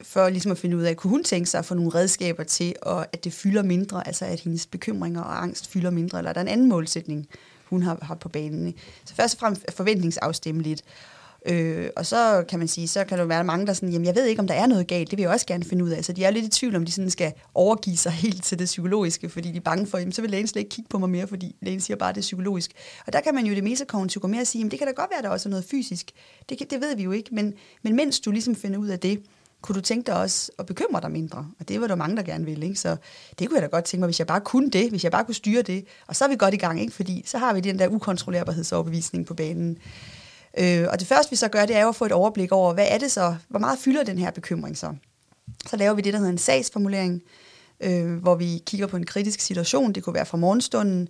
for 0.02 0.28
ligesom 0.28 0.52
at 0.52 0.58
finde 0.58 0.76
ud 0.76 0.82
af, 0.82 0.96
kunne 0.96 1.10
hun 1.10 1.24
tænke 1.24 1.50
sig 1.50 1.58
at 1.58 1.64
få 1.64 1.74
nogle 1.74 1.94
redskaber 1.94 2.44
til, 2.44 2.74
og 2.82 3.06
at 3.12 3.24
det 3.24 3.32
fylder 3.32 3.62
mindre, 3.62 4.06
altså 4.06 4.24
at 4.24 4.40
hendes 4.40 4.66
bekymringer 4.66 5.20
og 5.20 5.42
angst 5.42 5.70
fylder 5.70 5.90
mindre, 5.90 6.18
eller 6.18 6.28
er 6.28 6.32
der 6.32 6.40
en 6.40 6.48
anden 6.48 6.68
målsætning, 6.68 7.26
hun 7.64 7.82
har, 7.82 7.98
har 8.02 8.14
på 8.14 8.28
banen. 8.28 8.74
Så 9.04 9.14
først 9.14 9.34
og 9.34 9.40
fremmest 9.40 9.72
forventningsafstemme 9.72 10.62
lidt. 10.62 10.82
Øh, 11.46 11.90
og 11.96 12.06
så 12.06 12.44
kan 12.48 12.58
man 12.58 12.68
sige, 12.68 12.88
så 12.88 13.04
kan 13.04 13.18
der 13.18 13.24
være 13.24 13.44
mange, 13.44 13.66
der 13.66 13.72
sådan, 13.72 13.88
jamen 13.88 14.06
jeg 14.06 14.14
ved 14.14 14.26
ikke, 14.26 14.40
om 14.40 14.46
der 14.46 14.54
er 14.54 14.66
noget 14.66 14.86
galt, 14.86 15.10
det 15.10 15.16
vil 15.16 15.22
jeg 15.22 15.32
også 15.32 15.46
gerne 15.46 15.64
finde 15.64 15.84
ud 15.84 15.90
af. 15.90 16.04
Så 16.04 16.12
de 16.12 16.24
er 16.24 16.30
lidt 16.30 16.44
i 16.44 16.48
tvivl, 16.48 16.76
om 16.76 16.84
de 16.84 16.92
sådan 16.92 17.10
skal 17.10 17.32
overgive 17.54 17.96
sig 17.96 18.12
helt 18.24 18.44
til 18.44 18.58
det 18.58 18.64
psykologiske, 18.64 19.28
fordi 19.28 19.50
de 19.50 19.56
er 19.56 19.60
bange 19.60 19.86
for, 19.86 19.98
jamen 19.98 20.12
så 20.12 20.20
vil 20.20 20.30
lægen 20.30 20.46
slet 20.46 20.60
ikke 20.60 20.70
kigge 20.70 20.88
på 20.88 20.98
mig 20.98 21.10
mere, 21.10 21.26
fordi 21.26 21.56
lægen 21.62 21.80
siger 21.80 21.96
bare, 21.96 22.08
at 22.08 22.14
det 22.14 22.20
er 22.20 22.22
psykologisk. 22.22 22.72
Og 23.06 23.12
der 23.12 23.20
kan 23.20 23.34
man 23.34 23.46
jo 23.46 23.54
det 23.54 23.64
meste 23.64 23.84
gå 24.20 24.26
mere 24.26 24.40
at 24.40 24.46
sige, 24.46 24.60
jamen 24.60 24.70
det 24.70 24.78
kan 24.78 24.88
da 24.88 24.92
godt 24.92 25.10
være, 25.10 25.18
at 25.18 25.24
der 25.24 25.30
også 25.30 25.48
er 25.48 25.50
noget 25.50 25.64
fysisk. 25.64 26.10
Det, 26.48 26.70
det 26.70 26.80
ved 26.80 26.96
vi 26.96 27.02
jo 27.02 27.12
ikke, 27.12 27.34
men, 27.34 27.54
men 27.82 27.96
mens 27.96 28.20
du 28.20 28.30
ligesom 28.30 28.54
finder 28.54 28.78
ud 28.78 28.88
af 28.88 28.98
det, 28.98 29.22
kunne 29.62 29.74
du 29.74 29.80
tænke 29.80 30.06
dig 30.06 30.20
også 30.20 30.52
at 30.58 30.66
bekymre 30.66 31.00
dig 31.00 31.10
mindre? 31.10 31.46
Og 31.60 31.68
det 31.68 31.80
var 31.80 31.86
der 31.86 31.94
mange, 31.94 32.16
der 32.16 32.22
gerne 32.22 32.44
ville. 32.44 32.66
Ikke? 32.66 32.80
Så 32.80 32.96
det 33.38 33.48
kunne 33.48 33.60
jeg 33.60 33.62
da 33.62 33.76
godt 33.76 33.84
tænke 33.84 34.00
mig, 34.00 34.06
hvis 34.06 34.18
jeg 34.18 34.26
bare 34.26 34.40
kunne 34.40 34.70
det, 34.70 34.90
hvis 34.90 35.04
jeg 35.04 35.12
bare 35.12 35.24
kunne 35.24 35.34
styre 35.34 35.62
det. 35.62 35.84
Og 36.06 36.16
så 36.16 36.24
er 36.24 36.28
vi 36.28 36.36
godt 36.36 36.54
i 36.54 36.56
gang, 36.56 36.80
ikke? 36.80 36.92
fordi 36.92 37.22
så 37.26 37.38
har 37.38 37.54
vi 37.54 37.60
den 37.60 37.78
der 37.78 37.88
ukontrollerbarhedsoverbevisning 37.88 39.26
på 39.26 39.34
banen. 39.34 39.78
Øh, 40.58 40.86
og 40.90 41.00
det 41.00 41.08
første, 41.08 41.30
vi 41.30 41.36
så 41.36 41.48
gør, 41.48 41.66
det 41.66 41.76
er 41.76 41.82
jo 41.82 41.88
at 41.88 41.96
få 41.96 42.04
et 42.04 42.12
overblik 42.12 42.52
over, 42.52 42.74
hvad 42.74 42.86
er 42.90 42.98
det 42.98 43.12
så, 43.12 43.36
hvor 43.48 43.58
meget 43.58 43.78
fylder 43.78 44.04
den 44.04 44.18
her 44.18 44.30
bekymring 44.30 44.76
så? 44.76 44.94
Så 45.66 45.76
laver 45.76 45.94
vi 45.94 46.02
det, 46.02 46.12
der 46.12 46.18
hedder 46.18 46.32
en 46.32 46.38
sagsformulering, 46.38 47.22
øh, 47.80 48.16
hvor 48.16 48.34
vi 48.34 48.62
kigger 48.66 48.86
på 48.86 48.96
en 48.96 49.06
kritisk 49.06 49.40
situation. 49.40 49.92
Det 49.92 50.02
kunne 50.02 50.14
være 50.14 50.26
fra 50.26 50.38
morgenstunden. 50.38 51.08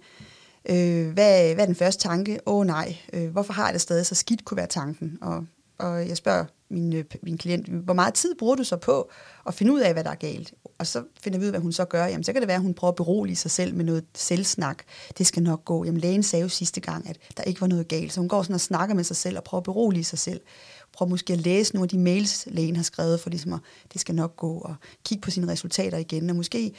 Øh, 0.68 1.10
hvad, 1.12 1.54
hvad 1.54 1.64
er 1.64 1.66
den 1.66 1.74
første 1.74 2.08
tanke? 2.08 2.38
Åh 2.46 2.54
oh, 2.54 2.66
nej, 2.66 2.96
øh, 3.12 3.30
hvorfor 3.30 3.52
har 3.52 3.64
jeg 3.64 3.72
det 3.72 3.80
stadig 3.80 4.06
så 4.06 4.14
skidt, 4.14 4.44
kunne 4.44 4.56
være 4.56 4.66
tanken. 4.66 5.18
Og, 5.20 5.46
og 5.78 6.08
jeg 6.08 6.16
spørger 6.16 6.44
min, 6.74 6.92
øh, 6.92 7.04
min 7.22 7.38
klient, 7.38 7.66
hvor 7.68 7.94
meget 7.94 8.14
tid 8.14 8.34
bruger 8.38 8.54
du 8.54 8.64
så 8.64 8.76
på 8.76 9.10
at 9.46 9.54
finde 9.54 9.72
ud 9.72 9.80
af, 9.80 9.92
hvad 9.92 10.04
der 10.04 10.10
er 10.10 10.14
galt? 10.14 10.54
Og 10.78 10.86
så 10.86 11.02
finder 11.20 11.38
vi 11.38 11.42
ud 11.42 11.46
af, 11.46 11.52
hvad 11.52 11.60
hun 11.60 11.72
så 11.72 11.84
gør. 11.84 12.04
Jamen, 12.06 12.24
så 12.24 12.32
kan 12.32 12.42
det 12.42 12.48
være, 12.48 12.56
at 12.56 12.62
hun 12.62 12.74
prøver 12.74 12.92
at 12.92 12.96
berolige 12.96 13.36
sig 13.36 13.50
selv 13.50 13.74
med 13.74 13.84
noget 13.84 14.04
selvsnak. 14.14 14.82
Det 15.18 15.26
skal 15.26 15.42
nok 15.42 15.64
gå. 15.64 15.84
Jamen, 15.84 16.00
lægen 16.00 16.22
sagde 16.22 16.42
jo 16.42 16.48
sidste 16.48 16.80
gang, 16.80 17.08
at 17.08 17.18
der 17.36 17.42
ikke 17.42 17.60
var 17.60 17.66
noget 17.66 17.88
galt. 17.88 18.12
Så 18.12 18.20
hun 18.20 18.28
går 18.28 18.42
sådan 18.42 18.54
og 18.54 18.60
snakker 18.60 18.94
med 18.94 19.04
sig 19.04 19.16
selv 19.16 19.36
og 19.36 19.44
prøver 19.44 19.60
at 19.60 19.64
berolige 19.64 20.04
sig 20.04 20.18
selv. 20.18 20.40
Prøver 20.92 21.10
måske 21.10 21.32
at 21.32 21.40
læse 21.40 21.74
nogle 21.74 21.84
af 21.84 21.88
de 21.88 21.98
mails, 21.98 22.48
lægen 22.50 22.76
har 22.76 22.82
skrevet, 22.82 23.20
for 23.20 23.30
ligesom 23.30 23.52
at 23.52 23.60
det 23.92 24.00
skal 24.00 24.14
nok 24.14 24.36
gå, 24.36 24.58
og 24.58 24.74
kigge 25.04 25.22
på 25.22 25.30
sine 25.30 25.52
resultater 25.52 25.98
igen. 25.98 26.30
Og 26.30 26.36
måske 26.36 26.72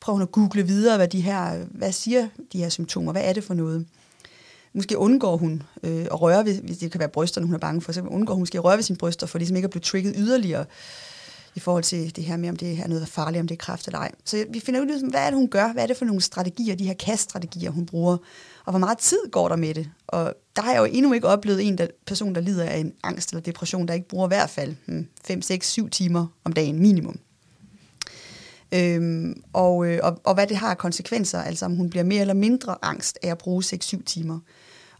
prøver 0.00 0.14
hun 0.14 0.22
at 0.22 0.32
google 0.32 0.66
videre, 0.66 0.96
hvad 0.96 1.08
de 1.08 1.20
her, 1.20 1.64
hvad 1.70 1.92
siger 1.92 2.28
de 2.52 2.58
her 2.58 2.68
symptomer? 2.68 3.12
Hvad 3.12 3.22
er 3.24 3.32
det 3.32 3.44
for 3.44 3.54
noget? 3.54 3.86
Måske 4.74 4.98
undgår 4.98 5.36
hun 5.36 5.62
øh, 5.82 6.04
at 6.04 6.22
røre 6.22 6.44
ved, 6.44 6.62
hvis 6.62 6.78
det 6.78 6.90
kan 6.90 6.98
være 6.98 7.08
brysterne, 7.08 7.46
hun 7.46 7.54
er 7.54 7.58
bange 7.58 7.80
for, 7.80 7.92
så 7.92 8.00
undgår 8.00 8.34
hun 8.34 8.40
måske 8.40 8.58
at 8.58 8.64
røre 8.64 8.76
ved 8.76 8.82
sine 8.82 8.96
bryster, 8.96 9.26
for 9.26 9.38
ligesom 9.38 9.56
ikke 9.56 9.66
at 9.66 9.70
blive 9.70 9.82
trigget 9.82 10.14
yderligere 10.18 10.64
i 11.54 11.60
forhold 11.60 11.84
til 11.84 12.16
det 12.16 12.24
her 12.24 12.36
med, 12.36 12.48
om 12.48 12.56
det 12.56 12.78
er 12.78 12.88
noget 12.88 13.08
farligt, 13.08 13.40
om 13.40 13.48
det 13.48 13.54
er 13.54 13.58
kræft 13.58 13.86
eller 13.86 13.98
ej. 13.98 14.12
Så 14.24 14.44
vi 14.50 14.60
finder 14.60 14.80
ud 14.80 14.86
af, 14.86 14.90
ligesom, 14.90 15.08
hvad 15.08 15.20
er 15.20 15.30
det, 15.30 15.34
hun 15.34 15.48
gør? 15.48 15.72
Hvad 15.72 15.82
er 15.82 15.86
det 15.86 15.96
for 15.96 16.04
nogle 16.04 16.20
strategier, 16.20 16.76
de 16.76 16.86
her 16.86 16.94
kaststrategier, 16.94 17.70
hun 17.70 17.86
bruger? 17.86 18.16
Og 18.64 18.72
hvor 18.72 18.78
meget 18.78 18.98
tid 18.98 19.30
går 19.30 19.48
der 19.48 19.56
med 19.56 19.74
det? 19.74 19.90
Og 20.06 20.34
der 20.56 20.62
har 20.62 20.72
jeg 20.72 20.80
jo 20.80 20.84
endnu 20.84 21.12
ikke 21.12 21.28
oplevet 21.28 21.68
en 21.68 21.78
der, 21.78 21.86
person, 22.06 22.34
der 22.34 22.40
lider 22.40 22.64
af 22.64 22.78
en 22.78 22.92
angst 23.02 23.30
eller 23.30 23.42
depression, 23.42 23.88
der 23.88 23.94
ikke 23.94 24.08
bruger 24.08 24.26
i 24.26 24.28
hvert 24.28 24.50
fald 24.50 24.74
5, 25.24 25.42
6, 25.42 25.70
7 25.70 25.90
timer 25.90 26.26
om 26.44 26.52
dagen 26.52 26.78
minimum. 26.78 27.18
Øhm, 28.74 29.42
og, 29.52 29.86
øh, 29.86 30.00
og, 30.02 30.20
og 30.24 30.34
hvad 30.34 30.46
det 30.46 30.56
har 30.56 30.70
af 30.70 30.78
konsekvenser, 30.78 31.42
altså 31.42 31.64
om 31.64 31.76
hun 31.76 31.90
bliver 31.90 32.04
mere 32.04 32.20
eller 32.20 32.34
mindre 32.34 32.76
angst 32.82 33.18
af 33.22 33.30
at 33.30 33.38
bruge 33.38 33.62
6-7 33.64 34.02
timer. 34.04 34.38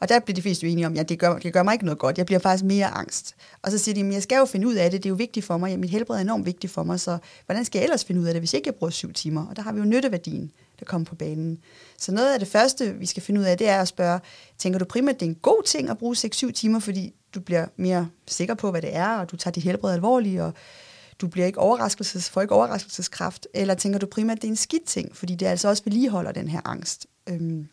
Og 0.03 0.09
der 0.09 0.21
bliver 0.21 0.35
de 0.35 0.43
fleste 0.43 0.67
jo 0.67 0.73
enige 0.73 0.87
om, 0.87 0.93
at 0.93 0.99
ja, 0.99 1.03
det 1.03 1.19
gør, 1.19 1.39
det 1.39 1.53
gør 1.53 1.63
mig 1.63 1.73
ikke 1.73 1.85
noget 1.85 1.99
godt, 1.99 2.19
jeg 2.19 2.27
bliver 2.27 2.39
faktisk 2.39 2.65
mere 2.65 2.87
angst. 2.87 3.35
Og 3.63 3.71
så 3.71 3.79
siger 3.79 3.95
de, 3.95 4.01
at 4.01 4.13
jeg 4.13 4.23
skal 4.23 4.37
jo 4.37 4.45
finde 4.45 4.69
ud 4.69 4.75
af 4.75 4.91
det, 4.91 5.03
det 5.03 5.09
er 5.09 5.11
jo 5.11 5.17
vigtigt 5.17 5.47
for 5.47 5.57
mig, 5.57 5.71
ja, 5.71 5.77
mit 5.77 5.91
helbred 5.91 6.17
er 6.17 6.21
enormt 6.21 6.47
vigtigt 6.47 6.73
for 6.73 6.83
mig, 6.83 7.01
så 7.01 7.19
hvordan 7.47 7.65
skal 7.65 7.79
jeg 7.79 7.85
ellers 7.85 8.05
finde 8.05 8.21
ud 8.21 8.27
af 8.27 8.35
det, 8.35 8.41
hvis 8.41 8.53
ikke 8.53 8.69
jeg 8.69 8.75
bruger 8.75 8.91
7 8.91 9.13
timer? 9.13 9.47
Og 9.47 9.57
der 9.57 9.63
har 9.63 9.73
vi 9.73 9.79
jo 9.79 9.85
nytteværdien, 9.85 10.51
der 10.79 10.85
kommer 10.85 11.05
på 11.05 11.15
banen. 11.15 11.59
Så 11.99 12.13
noget 12.13 12.33
af 12.33 12.39
det 12.39 12.49
første, 12.49 12.95
vi 12.95 13.07
skal 13.07 13.23
finde 13.23 13.41
ud 13.41 13.45
af, 13.45 13.59
det 13.59 13.69
er 13.69 13.81
at 13.81 13.89
spørge, 13.89 14.21
tænker 14.59 14.79
du 14.79 14.85
primært, 14.85 15.21
det 15.21 15.27
er 15.27 15.31
en 15.31 15.39
god 15.43 15.63
ting 15.67 15.91
at 15.91 15.99
bruge 15.99 16.17
6-7 16.17 16.51
timer, 16.53 16.79
fordi 16.79 17.15
du 17.35 17.41
bliver 17.41 17.67
mere 17.77 18.09
sikker 18.29 18.55
på, 18.55 18.71
hvad 18.71 18.83
det 18.83 18.97
er, 18.97 19.09
og 19.09 19.31
du 19.31 19.37
tager 19.37 19.53
dit 19.53 19.63
helbred 19.63 19.93
alvorligt, 19.93 20.41
og 20.41 20.53
du 21.23 21.29
bliver 21.29 21.47
ikke 21.47 21.59
overraskelses, 21.59 22.31
får 22.31 22.43
ikke 22.43 22.55
overraskelseskraft, 22.55 23.47
eller 23.55 23.75
tænker 23.75 23.99
du 23.99 24.07
primært, 24.07 24.37
at 24.37 24.43
det 24.43 24.49
er 24.49 24.53
en 24.53 24.57
skidt 24.57 24.85
ting, 24.85 25.17
fordi 25.17 25.35
det 25.35 25.47
altså 25.47 25.69
også 25.69 25.83
vedligeholder 25.85 26.33
den 26.33 26.49
her 26.49 26.61
angst. 26.65 27.07
Øhm, 27.29 27.69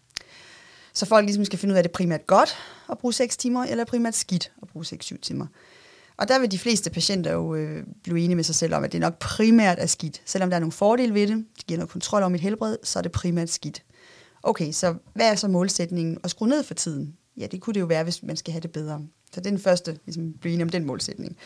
så 0.94 1.06
folk 1.06 1.26
ligesom 1.26 1.46
skal 1.46 1.60
finde 1.60 1.72
ud 1.74 1.76
af, 1.76 1.80
at 1.80 1.84
det 1.84 1.92
primært 1.92 2.28
godt 2.28 2.58
at 2.92 2.98
bruge 2.98 3.14
6 3.14 3.38
timer, 3.38 3.64
eller 3.64 3.86
primært 3.86 4.16
skidt 4.16 4.52
at 4.62 4.68
bruge 4.68 4.86
6-7 4.86 5.20
timer. 5.22 5.46
Og 6.18 6.28
der 6.28 6.40
vil 6.40 6.52
de 6.52 6.60
fleste 6.60 6.90
patienter 6.90 7.32
jo 7.32 7.56
øh, 7.56 7.84
blive 8.04 8.20
enige 8.20 8.36
med 8.36 8.44
sig 8.44 8.56
selv 8.56 8.76
om, 8.76 8.84
at 8.84 8.92
det 8.92 9.00
nok 9.02 9.20
primært 9.20 9.78
er 9.80 9.86
skidt. 9.86 10.22
Selvom 10.26 10.50
der 10.50 10.56
er 10.56 10.60
nogle 10.60 10.72
fordele 10.72 11.14
ved 11.14 11.28
det, 11.28 11.46
det 11.58 11.68
giver 11.68 11.78
noget 11.78 11.92
kontrol 11.92 12.22
over 12.22 12.30
mit 12.30 12.42
helbred, 12.42 12.78
så 12.84 13.00
er 13.00 13.04
det 13.04 13.12
primært 13.12 13.50
skidt. 13.50 13.84
Okay, 14.44 14.72
så 14.72 14.96
hvad 15.14 15.32
er 15.32 15.36
så 15.36 15.48
målsætningen? 15.48 16.18
At 16.24 16.30
skrue 16.30 16.48
ned 16.48 16.64
for 16.64 16.74
tiden? 16.74 17.16
Ja, 17.38 17.48
det 17.48 17.62
kunne 17.62 17.74
det 17.74 17.80
jo 17.80 17.86
være, 17.86 18.04
hvis 18.04 18.24
man 18.24 18.38
skal 18.38 18.52
have 18.52 18.62
det 18.62 18.72
bedre. 18.72 19.02
Så 19.34 19.40
det 19.40 19.46
er 19.46 19.52
den 19.52 19.60
første, 19.60 20.00
ligesom, 20.06 20.34
blive 20.34 20.54
enige 20.54 20.64
om 20.64 20.70
den 20.70 20.86
målsætning. 20.86 21.38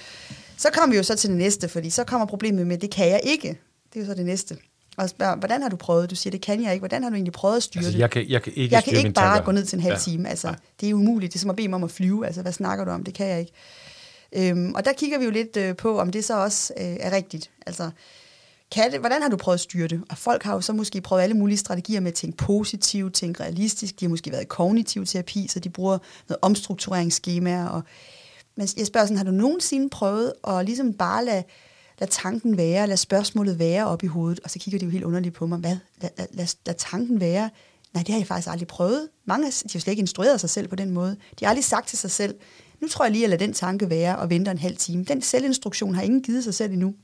Så 0.57 0.69
kommer 0.73 0.91
vi 0.93 0.97
jo 0.97 1.03
så 1.03 1.15
til 1.15 1.29
det 1.29 1.37
næste, 1.37 1.67
fordi 1.69 1.89
så 1.89 2.03
kommer 2.03 2.27
problemet 2.27 2.67
med, 2.67 2.77
det 2.77 2.91
kan 2.91 3.09
jeg 3.09 3.21
ikke. 3.23 3.47
Det 3.93 3.99
er 3.99 3.99
jo 3.99 4.05
så 4.05 4.13
det 4.13 4.25
næste. 4.25 4.57
Og 4.97 5.09
spørger, 5.09 5.35
hvordan 5.35 5.61
har 5.61 5.69
du 5.69 5.75
prøvet? 5.75 6.09
Du 6.09 6.15
siger, 6.15 6.31
det 6.31 6.41
kan 6.41 6.63
jeg 6.63 6.73
ikke. 6.73 6.81
Hvordan 6.81 7.03
har 7.03 7.09
du 7.09 7.15
egentlig 7.15 7.33
prøvet 7.33 7.57
at 7.57 7.63
styre 7.63 7.79
altså, 7.79 7.91
det? 7.91 7.99
Jeg 7.99 8.09
kan, 8.11 8.29
jeg 8.29 8.41
kan 8.41 8.53
ikke, 8.55 8.75
jeg 8.75 8.83
kan 8.83 8.97
ikke 8.97 9.11
bare 9.11 9.35
tanker. 9.35 9.45
gå 9.45 9.51
ned 9.51 9.65
til 9.65 9.75
en 9.75 9.81
halv 9.81 9.93
Ja. 9.93 9.99
time. 9.99 10.29
Altså, 10.29 10.47
Nej. 10.47 10.55
det 10.81 10.89
er 10.89 10.93
umuligt. 10.93 11.33
Det 11.33 11.39
er 11.39 11.41
som 11.41 11.49
at 11.49 11.55
bede 11.55 11.67
mig 11.67 11.75
om 11.75 11.83
at 11.83 11.91
flyve. 11.91 12.25
Altså, 12.25 12.41
hvad 12.41 12.51
snakker 12.51 12.85
du 12.85 12.91
om? 12.91 13.03
Det 13.03 13.13
kan 13.13 13.27
jeg 13.27 13.39
ikke. 13.39 13.51
Øhm, 14.35 14.73
og 14.75 14.85
der 14.85 14.93
kigger 14.93 15.19
vi 15.19 15.25
jo 15.25 15.31
lidt 15.31 15.57
øh, 15.57 15.75
på, 15.75 15.99
om 15.99 16.11
det 16.11 16.25
så 16.25 16.37
også 16.43 16.73
øh, 16.77 16.85
er 16.85 17.11
rigtigt. 17.11 17.49
Altså, 17.65 17.89
kan 18.71 18.91
det, 18.91 18.99
hvordan 18.99 19.21
har 19.21 19.29
du 19.29 19.37
prøvet 19.37 19.55
at 19.57 19.59
styre 19.61 19.87
det? 19.87 20.01
Og 20.09 20.17
folk 20.17 20.43
har 20.43 20.53
jo 20.53 20.61
så 20.61 20.73
måske 20.73 21.01
prøvet 21.01 21.23
alle 21.23 21.35
mulige 21.35 21.57
strategier 21.57 21.99
med 21.99 22.07
at 22.11 22.15
tænke 22.15 22.37
positivt, 22.37 23.13
tænke 23.13 23.43
realistisk. 23.43 23.99
De 23.99 24.05
har 24.05 24.09
måske 24.09 24.31
været 24.31 24.41
i 24.41 24.45
kognitiv 24.45 25.05
terapi, 25.05 25.47
så 25.47 25.59
de 25.59 25.69
bruger 25.69 25.97
noget 26.29 26.37
omstruktureringsskemaer. 26.41 27.65
Og, 27.67 27.81
men 28.55 28.67
jeg 28.77 28.87
spørger 28.87 29.05
sådan, 29.05 29.17
har 29.17 29.25
du 29.25 29.31
nogensinde 29.31 29.89
prøvet 29.89 30.33
at 30.47 30.65
ligesom 30.65 30.93
bare 30.93 31.25
lade, 31.25 31.43
lade 31.99 32.11
tanken 32.11 32.57
være, 32.57 32.87
lade 32.87 32.97
spørgsmålet 32.97 33.59
være 33.59 33.87
op 33.87 34.03
i 34.03 34.07
hovedet? 34.07 34.39
Og 34.43 34.49
så 34.49 34.59
kigger 34.59 34.79
de 34.79 34.85
jo 34.85 34.91
helt 34.91 35.03
underligt 35.03 35.35
på 35.35 35.45
mig. 35.45 35.59
Hvad? 35.59 35.77
Lad, 36.01 36.09
lad, 36.17 36.27
lad, 36.31 36.47
lad 36.65 36.75
tanken 36.77 37.19
være? 37.19 37.49
Nej, 37.93 38.03
det 38.03 38.13
har 38.13 38.19
jeg 38.19 38.27
faktisk 38.27 38.49
aldrig 38.51 38.67
prøvet. 38.67 39.09
Mange 39.25 39.47
de 39.47 39.51
har 39.63 39.71
jo 39.75 39.79
slet 39.79 39.91
ikke 39.91 40.01
instrueret 40.01 40.39
sig 40.39 40.49
selv 40.49 40.67
på 40.67 40.75
den 40.75 40.91
måde. 40.91 41.17
De 41.39 41.45
har 41.45 41.49
aldrig 41.49 41.63
sagt 41.63 41.87
til 41.87 41.97
sig 41.97 42.11
selv, 42.11 42.35
nu 42.79 42.87
tror 42.87 43.05
jeg 43.05 43.11
lige 43.11 43.23
at 43.23 43.29
lade 43.29 43.43
den 43.43 43.53
tanke 43.53 43.89
være 43.89 44.17
og 44.17 44.29
venter 44.29 44.51
en 44.51 44.57
halv 44.57 44.77
time. 44.77 45.03
Den 45.03 45.21
selvinstruktion 45.21 45.95
har 45.95 46.01
ingen 46.01 46.21
givet 46.21 46.43
sig 46.43 46.53
selv 46.53 46.73
endnu. 46.73 46.95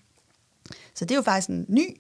Så 0.95 1.05
det 1.05 1.11
er 1.11 1.15
jo 1.15 1.21
faktisk 1.21 1.49
en 1.49 1.65
ny 1.67 1.97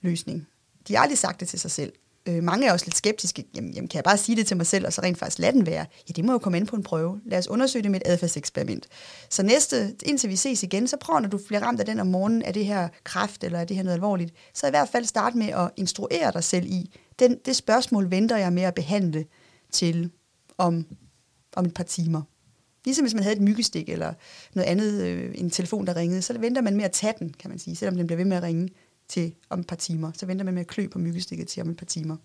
løsning. 0.00 0.46
De 0.88 0.94
har 0.94 1.02
aldrig 1.02 1.18
sagt 1.18 1.40
det 1.40 1.48
til 1.48 1.60
sig 1.60 1.70
selv. 1.70 1.92
Øh, 2.26 2.42
mange 2.42 2.66
er 2.66 2.72
også 2.72 2.86
lidt 2.86 2.96
skeptiske. 2.96 3.44
Jamen, 3.54 3.74
jamen, 3.74 3.88
kan 3.88 3.96
jeg 3.96 4.04
bare 4.04 4.16
sige 4.16 4.36
det 4.36 4.46
til 4.46 4.56
mig 4.56 4.66
selv, 4.66 4.86
og 4.86 4.92
så 4.92 5.02
rent 5.02 5.18
faktisk 5.18 5.38
lade 5.38 5.52
den 5.52 5.66
være? 5.66 5.86
Ja, 6.08 6.12
det 6.12 6.24
må 6.24 6.32
jo 6.32 6.38
komme 6.38 6.58
ind 6.58 6.66
på 6.66 6.76
en 6.76 6.82
prøve. 6.82 7.20
Lad 7.24 7.38
os 7.38 7.48
undersøge 7.48 7.82
det 7.82 7.90
med 7.90 8.00
et 8.00 8.06
adfærdseksperiment. 8.06 8.86
Så 9.28 9.42
næste, 9.42 9.96
indtil 10.02 10.30
vi 10.30 10.36
ses 10.36 10.62
igen, 10.62 10.88
så 10.88 10.96
prøv, 10.96 11.20
når 11.20 11.28
du 11.28 11.38
bliver 11.46 11.62
ramt 11.62 11.80
af 11.80 11.86
den 11.86 12.00
om 12.00 12.06
morgenen, 12.06 12.42
er 12.42 12.52
det 12.52 12.66
her 12.66 12.88
kræft, 13.04 13.44
eller 13.44 13.58
er 13.58 13.64
det 13.64 13.76
her 13.76 13.82
noget 13.82 13.94
alvorligt, 13.94 14.34
så 14.54 14.66
i 14.66 14.70
hvert 14.70 14.88
fald 14.88 15.04
start 15.04 15.34
med 15.34 15.48
at 15.48 15.70
instruere 15.76 16.32
dig 16.32 16.44
selv 16.44 16.66
i, 16.66 16.90
den, 17.18 17.38
det 17.44 17.56
spørgsmål 17.56 18.10
venter 18.10 18.36
jeg 18.36 18.52
med 18.52 18.62
at 18.62 18.74
behandle 18.74 19.24
til 19.72 20.10
om, 20.58 20.86
om 21.56 21.66
et 21.66 21.74
par 21.74 21.84
timer. 21.84 22.22
Ligesom 22.84 23.04
hvis 23.04 23.14
man 23.14 23.22
havde 23.22 23.36
et 23.36 23.42
myggestik 23.42 23.88
eller 23.88 24.14
noget 24.54 24.68
andet, 24.68 25.02
øh, 25.02 25.32
en 25.34 25.50
telefon, 25.50 25.86
der 25.86 25.96
ringede, 25.96 26.22
så 26.22 26.38
venter 26.38 26.62
man 26.62 26.76
med 26.76 26.84
at 26.84 26.92
tage 26.92 27.14
den, 27.18 27.34
kan 27.38 27.50
man 27.50 27.58
sige, 27.58 27.76
selvom 27.76 27.96
den 27.96 28.06
bliver 28.06 28.16
ved 28.16 28.24
med 28.24 28.36
at 28.36 28.42
ringe 28.42 28.68
til 29.12 29.32
om 29.50 29.60
et 29.60 29.66
par 29.66 29.76
timer. 29.76 30.10
Så 30.14 30.26
venter 30.26 30.44
man 30.44 30.54
med 30.54 30.60
at 30.62 30.66
klø 30.68 30.86
på 30.88 30.98
myggestikket 30.98 31.46
til 31.48 31.62
om 31.62 31.70
et 31.70 31.76
par 31.76 31.86
timer. 31.86 32.16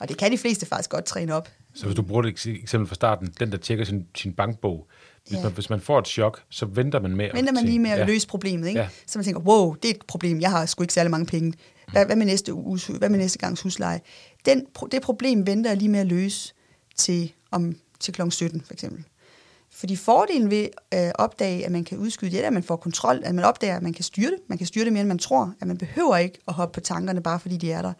Og 0.00 0.08
det 0.08 0.16
kan 0.18 0.32
de 0.32 0.38
fleste 0.38 0.66
faktisk 0.66 0.90
godt 0.90 1.04
træne 1.04 1.34
op. 1.34 1.48
Så 1.74 1.84
hvis 1.86 1.96
du 1.96 2.02
bruger 2.02 2.22
det 2.22 2.38
eks- 2.46 2.62
eksempel 2.62 2.88
fra 2.88 2.94
starten, 2.94 3.34
den 3.40 3.52
der 3.52 3.58
tjekker 3.58 3.84
sin, 3.84 4.06
sin 4.14 4.32
bankbog, 4.32 4.86
hvis, 5.28 5.32
Ja. 5.38 5.42
man, 5.42 5.52
hvis 5.52 5.70
man 5.70 5.80
får 5.80 5.98
et 5.98 6.08
chok, 6.08 6.42
så 6.50 6.66
venter 6.66 7.00
man 7.00 7.16
med 7.16 7.24
at 7.24 7.34
Venter 7.34 7.52
man 7.52 7.64
lige 7.64 7.78
med 7.78 7.90
at 7.90 7.98
ja. 7.98 8.04
løse 8.06 8.26
problemet, 8.28 8.68
ikke? 8.68 8.80
Ja. 8.80 8.88
Så 9.06 9.18
man 9.18 9.24
tænker, 9.24 9.40
wow, 9.40 9.74
det 9.74 9.90
er 9.90 9.94
et 9.94 10.02
problem, 10.06 10.40
jeg 10.40 10.50
har 10.50 10.66
sgu 10.66 10.82
ikke 10.82 10.94
særlig 10.94 11.10
mange 11.10 11.26
penge. 11.26 11.52
Hvad, 11.92 12.06
hvad, 12.06 12.16
med, 12.16 12.26
næste 12.26 12.54
uges, 12.54 12.86
hvad 12.86 13.08
med 13.08 13.18
næste 13.18 13.38
gangs 13.38 13.60
husleje? 13.60 14.00
Den, 14.44 14.66
det 14.92 15.02
problem 15.02 15.46
venter 15.46 15.70
jeg 15.70 15.76
lige 15.76 15.88
med 15.88 16.00
at 16.00 16.06
løse 16.06 16.54
til, 16.96 17.32
om, 17.50 17.76
til 18.00 18.14
kl. 18.14 18.22
17 18.30 18.60
for 18.60 18.72
eksempel. 18.72 19.04
Fordi 19.74 19.96
fordelen 19.96 20.50
ved 20.50 20.68
at 20.90 21.12
opdage, 21.14 21.64
at 21.64 21.72
man 21.72 21.84
kan 21.84 21.98
udskyde 21.98 22.30
det, 22.30 22.42
er, 22.42 22.46
at 22.46 22.52
man 22.52 22.62
får 22.62 22.76
kontrol, 22.76 23.20
at 23.24 23.34
man 23.34 23.44
opdager, 23.44 23.76
at 23.76 23.82
man 23.82 23.92
kan 23.92 24.04
styre 24.04 24.30
det. 24.30 24.38
Man 24.48 24.58
kan 24.58 24.66
styre 24.66 24.84
det 24.84 24.92
mere, 24.92 25.00
end 25.00 25.08
man 25.08 25.18
tror. 25.18 25.54
At 25.60 25.66
man 25.66 25.78
behøver 25.78 26.16
ikke 26.16 26.38
at 26.48 26.54
hoppe 26.54 26.74
på 26.74 26.80
tankerne, 26.80 27.22
bare 27.22 27.40
fordi 27.40 27.56
de 27.56 27.72
er 27.72 27.82
der. 27.82 27.92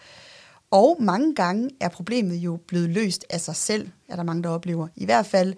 Og 0.71 0.97
mange 1.01 1.35
gange 1.35 1.71
er 1.81 1.89
problemet 1.89 2.37
jo 2.37 2.59
blevet 2.67 2.91
løst 2.91 3.25
af 3.31 3.41
sig 3.41 3.57
selv, 3.57 3.89
er 4.09 4.17
der 4.17 4.23
mange, 4.23 4.43
der 4.43 4.49
oplever. 4.49 4.89
I 4.97 5.05
hvert 5.05 5.27
fald 5.27 5.55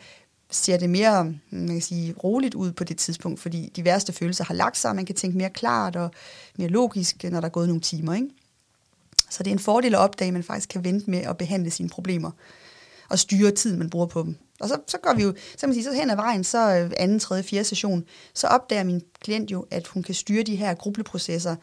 ser 0.50 0.76
det 0.76 0.90
mere 0.90 1.34
man 1.50 1.68
kan 1.68 1.80
sige, 1.80 2.12
roligt 2.12 2.54
ud 2.54 2.72
på 2.72 2.84
det 2.84 2.98
tidspunkt, 2.98 3.40
fordi 3.40 3.72
de 3.76 3.84
værste 3.84 4.12
følelser 4.12 4.44
har 4.44 4.54
lagt 4.54 4.76
sig, 4.76 4.90
og 4.90 4.96
man 4.96 5.06
kan 5.06 5.14
tænke 5.14 5.38
mere 5.38 5.50
klart 5.50 5.96
og 5.96 6.10
mere 6.58 6.68
logisk, 6.68 7.24
når 7.24 7.40
der 7.40 7.46
er 7.46 7.52
gået 7.52 7.68
nogle 7.68 7.80
timer. 7.80 8.14
Ikke? 8.14 8.28
Så 9.30 9.42
det 9.42 9.50
er 9.50 9.54
en 9.54 9.58
fordel 9.58 9.94
at 9.94 10.00
opdage, 10.00 10.28
at 10.28 10.32
man 10.32 10.42
faktisk 10.42 10.68
kan 10.68 10.84
vente 10.84 11.10
med 11.10 11.18
at 11.18 11.36
behandle 11.36 11.70
sine 11.70 11.88
problemer 11.88 12.30
og 13.08 13.18
styre 13.18 13.50
tiden, 13.50 13.78
man 13.78 13.90
bruger 13.90 14.06
på 14.06 14.22
dem. 14.22 14.36
Og 14.60 14.68
så, 14.68 14.80
så 14.86 14.98
går 14.98 15.14
vi 15.14 15.22
jo, 15.22 15.34
så 15.52 15.60
kan 15.60 15.68
man 15.68 15.74
sige, 15.74 15.84
så 15.84 15.92
hen 15.92 16.10
ad 16.10 16.16
vejen, 16.16 16.44
så 16.44 16.76
øh, 16.76 16.90
anden, 16.96 17.18
tredje, 17.18 17.42
fjerde 17.42 17.64
session, 17.64 18.04
så 18.34 18.46
opdager 18.46 18.84
min 18.84 19.02
klient 19.20 19.50
jo, 19.50 19.66
at 19.70 19.86
hun 19.86 20.02
kan 20.02 20.14
styre 20.14 20.42
de 20.42 20.56
her 20.56 20.74
grubleprocesser, 20.74 21.56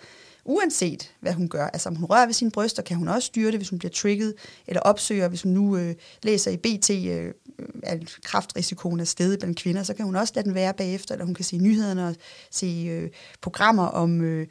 uanset 0.45 1.12
hvad 1.19 1.33
hun 1.33 1.50
gør. 1.50 1.67
Altså 1.67 1.89
om 1.89 1.95
hun 1.95 2.05
rører 2.05 2.25
ved 2.25 2.33
sine 2.33 2.51
bryster, 2.51 2.83
kan 2.83 2.97
hun 2.97 3.07
også 3.07 3.25
styre 3.25 3.51
det, 3.51 3.59
hvis 3.59 3.69
hun 3.69 3.79
bliver 3.79 3.91
trigget, 3.91 4.33
eller 4.67 4.81
opsøger, 4.81 5.27
hvis 5.27 5.41
hun 5.41 5.51
nu 5.51 5.77
øh, 5.77 5.95
læser 6.23 6.51
i 6.51 6.57
BT, 6.57 6.89
øh, 6.89 7.25
øh, 7.59 7.67
at 7.83 8.17
kraftrisikoen 8.23 9.00
er 9.00 9.03
steget 9.03 9.39
blandt 9.39 9.59
kvinder, 9.59 9.83
så 9.83 9.93
kan 9.93 10.05
hun 10.05 10.15
også 10.15 10.33
lade 10.35 10.45
den 10.45 10.55
være 10.55 10.73
bagefter, 10.73 11.13
eller 11.13 11.25
hun 11.25 11.35
kan 11.35 11.45
se 11.45 11.57
nyhederne 11.57 12.07
og 12.07 12.15
se 12.51 12.85
øh, 12.89 13.09
programmer 13.41 13.85
om, 13.85 14.21
øh, 14.21 14.47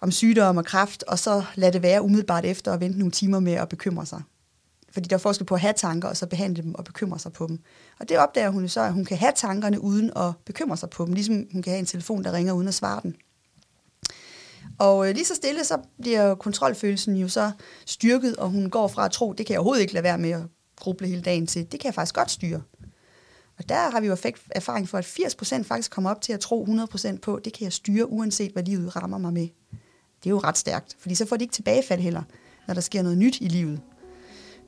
om 0.00 0.10
sygdom 0.10 0.56
og 0.56 0.64
kraft, 0.64 1.02
og 1.02 1.18
så 1.18 1.44
lade 1.54 1.72
det 1.72 1.82
være 1.82 2.02
umiddelbart 2.02 2.44
efter 2.44 2.72
og 2.72 2.80
vente 2.80 2.98
nogle 2.98 3.12
timer 3.12 3.40
med 3.40 3.52
at 3.52 3.68
bekymre 3.68 4.06
sig. 4.06 4.22
Fordi 4.94 5.08
der 5.08 5.16
er 5.16 5.20
forskel 5.20 5.46
på 5.46 5.54
at 5.54 5.60
have 5.60 5.74
tanker, 5.76 6.08
og 6.08 6.16
så 6.16 6.26
behandle 6.26 6.62
dem 6.62 6.74
og 6.74 6.84
bekymre 6.84 7.18
sig 7.18 7.32
på 7.32 7.46
dem. 7.46 7.58
Og 8.00 8.08
det 8.08 8.18
opdager 8.18 8.48
hun 8.48 8.62
jo 8.62 8.68
så, 8.68 8.80
at 8.80 8.92
hun 8.92 9.04
kan 9.04 9.16
have 9.16 9.32
tankerne 9.36 9.80
uden 9.80 10.10
at 10.16 10.32
bekymre 10.44 10.76
sig 10.76 10.90
på 10.90 11.04
dem, 11.04 11.12
ligesom 11.12 11.46
hun 11.52 11.62
kan 11.62 11.70
have 11.70 11.78
en 11.78 11.86
telefon, 11.86 12.24
der 12.24 12.32
ringer 12.32 12.52
uden 12.52 12.68
at 12.68 12.74
svare 12.74 13.00
den. 13.02 13.16
Og 14.78 15.08
øh, 15.08 15.14
lige 15.14 15.24
så 15.24 15.34
stille, 15.34 15.64
så 15.64 15.78
bliver 16.00 16.34
kontrolfølelsen 16.34 17.16
jo 17.16 17.28
så 17.28 17.50
styrket, 17.86 18.36
og 18.36 18.50
hun 18.50 18.70
går 18.70 18.88
fra 18.88 19.04
at 19.04 19.10
tro, 19.10 19.32
det 19.32 19.46
kan 19.46 19.52
jeg 19.52 19.60
overhovedet 19.60 19.82
ikke 19.82 19.94
lade 19.94 20.04
være 20.04 20.18
med 20.18 20.30
at 20.30 20.42
gruble 20.76 21.06
hele 21.06 21.22
dagen 21.22 21.46
til, 21.46 21.72
det 21.72 21.80
kan 21.80 21.86
jeg 21.86 21.94
faktisk 21.94 22.14
godt 22.14 22.30
styre. 22.30 22.62
Og 23.58 23.68
der 23.68 23.90
har 23.90 24.00
vi 24.00 24.06
jo 24.06 24.16
erfaring 24.50 24.88
for, 24.88 24.98
at 24.98 25.04
80% 25.04 25.62
faktisk 25.62 25.90
kommer 25.90 26.10
op 26.10 26.20
til 26.20 26.32
at 26.32 26.40
tro 26.40 26.66
100% 26.66 27.18
på, 27.18 27.40
det 27.44 27.52
kan 27.52 27.64
jeg 27.64 27.72
styre, 27.72 28.10
uanset 28.10 28.52
hvad 28.52 28.62
livet 28.62 28.96
rammer 28.96 29.18
mig 29.18 29.32
med. 29.32 29.48
Det 30.22 30.26
er 30.26 30.30
jo 30.30 30.38
ret 30.38 30.58
stærkt, 30.58 30.96
fordi 30.98 31.14
så 31.14 31.26
får 31.26 31.36
de 31.36 31.44
ikke 31.44 31.52
tilbagefald 31.52 32.00
heller, 32.00 32.22
når 32.66 32.74
der 32.74 32.80
sker 32.80 33.02
noget 33.02 33.18
nyt 33.18 33.36
i 33.40 33.48
livet. 33.48 33.80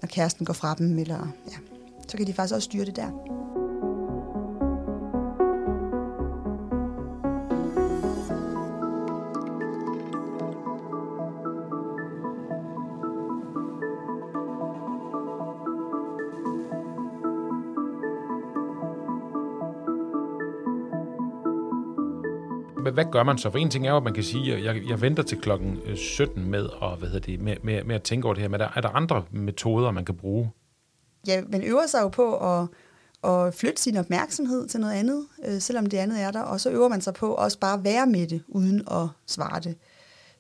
Når 0.03 0.07
kæresten 0.07 0.47
går 0.47 0.53
fra 0.55 0.75
dem, 0.75 0.99
eller 0.99 1.29
ja, 1.51 1.57
så 2.09 2.17
kan 2.17 2.27
de 2.27 2.33
faktisk 2.33 2.55
også 2.55 2.65
styre 2.67 2.85
det 2.85 2.97
der. 2.97 3.11
Hvad, 22.97 23.05
gør 23.13 23.23
man 23.23 23.39
så? 23.39 23.51
For 23.51 23.59
en 23.59 23.71
ting 23.71 23.87
er 23.87 23.91
jo, 23.91 23.97
at 23.97 24.03
man 24.03 24.15
kan 24.15 24.25
sige, 24.25 24.55
at 24.55 24.65
jeg, 24.65 24.83
jeg 24.89 25.01
venter 25.01 25.23
til 25.23 25.39
klokken 25.39 25.79
øh, 25.87 25.97
17 25.97 26.51
med 26.51 26.69
at, 26.83 26.99
hvad 26.99 27.09
hedder 27.09 27.27
det, 27.27 27.41
med, 27.41 27.57
med, 27.63 27.85
med 27.85 27.95
at 27.95 28.03
tænke 28.03 28.25
over 28.25 28.35
det 28.35 28.41
her. 28.43 28.49
Men 28.49 28.61
er 28.61 28.65
der, 28.65 28.73
er 28.77 28.81
der 28.81 28.89
andre 28.89 29.25
metoder, 29.31 29.91
man 29.91 30.05
kan 30.05 30.15
bruge? 30.15 30.51
ja, 31.27 31.43
man 31.49 31.63
øver 31.63 31.87
sig 31.87 32.01
jo 32.01 32.09
på 32.09 32.37
at, 32.37 32.69
at 33.31 33.55
flytte 33.55 33.83
sin 33.83 33.97
opmærksomhed 33.97 34.69
til 34.69 34.81
noget 34.81 34.95
andet, 34.95 35.27
øh, 35.45 35.61
selvom 35.61 35.87
det 35.87 35.97
andet 35.97 36.21
er 36.21 36.31
der, 36.31 36.41
og 36.41 36.61
så 36.61 36.71
øver 36.71 36.89
man 36.89 37.01
sig 37.01 37.15
på 37.15 37.35
også 37.35 37.59
bare 37.59 37.75
at 37.75 37.85
være 37.85 38.07
med 38.07 38.27
det, 38.27 38.43
uden 38.49 38.83
at 38.91 39.09
svare 39.27 39.61
det. 39.61 39.77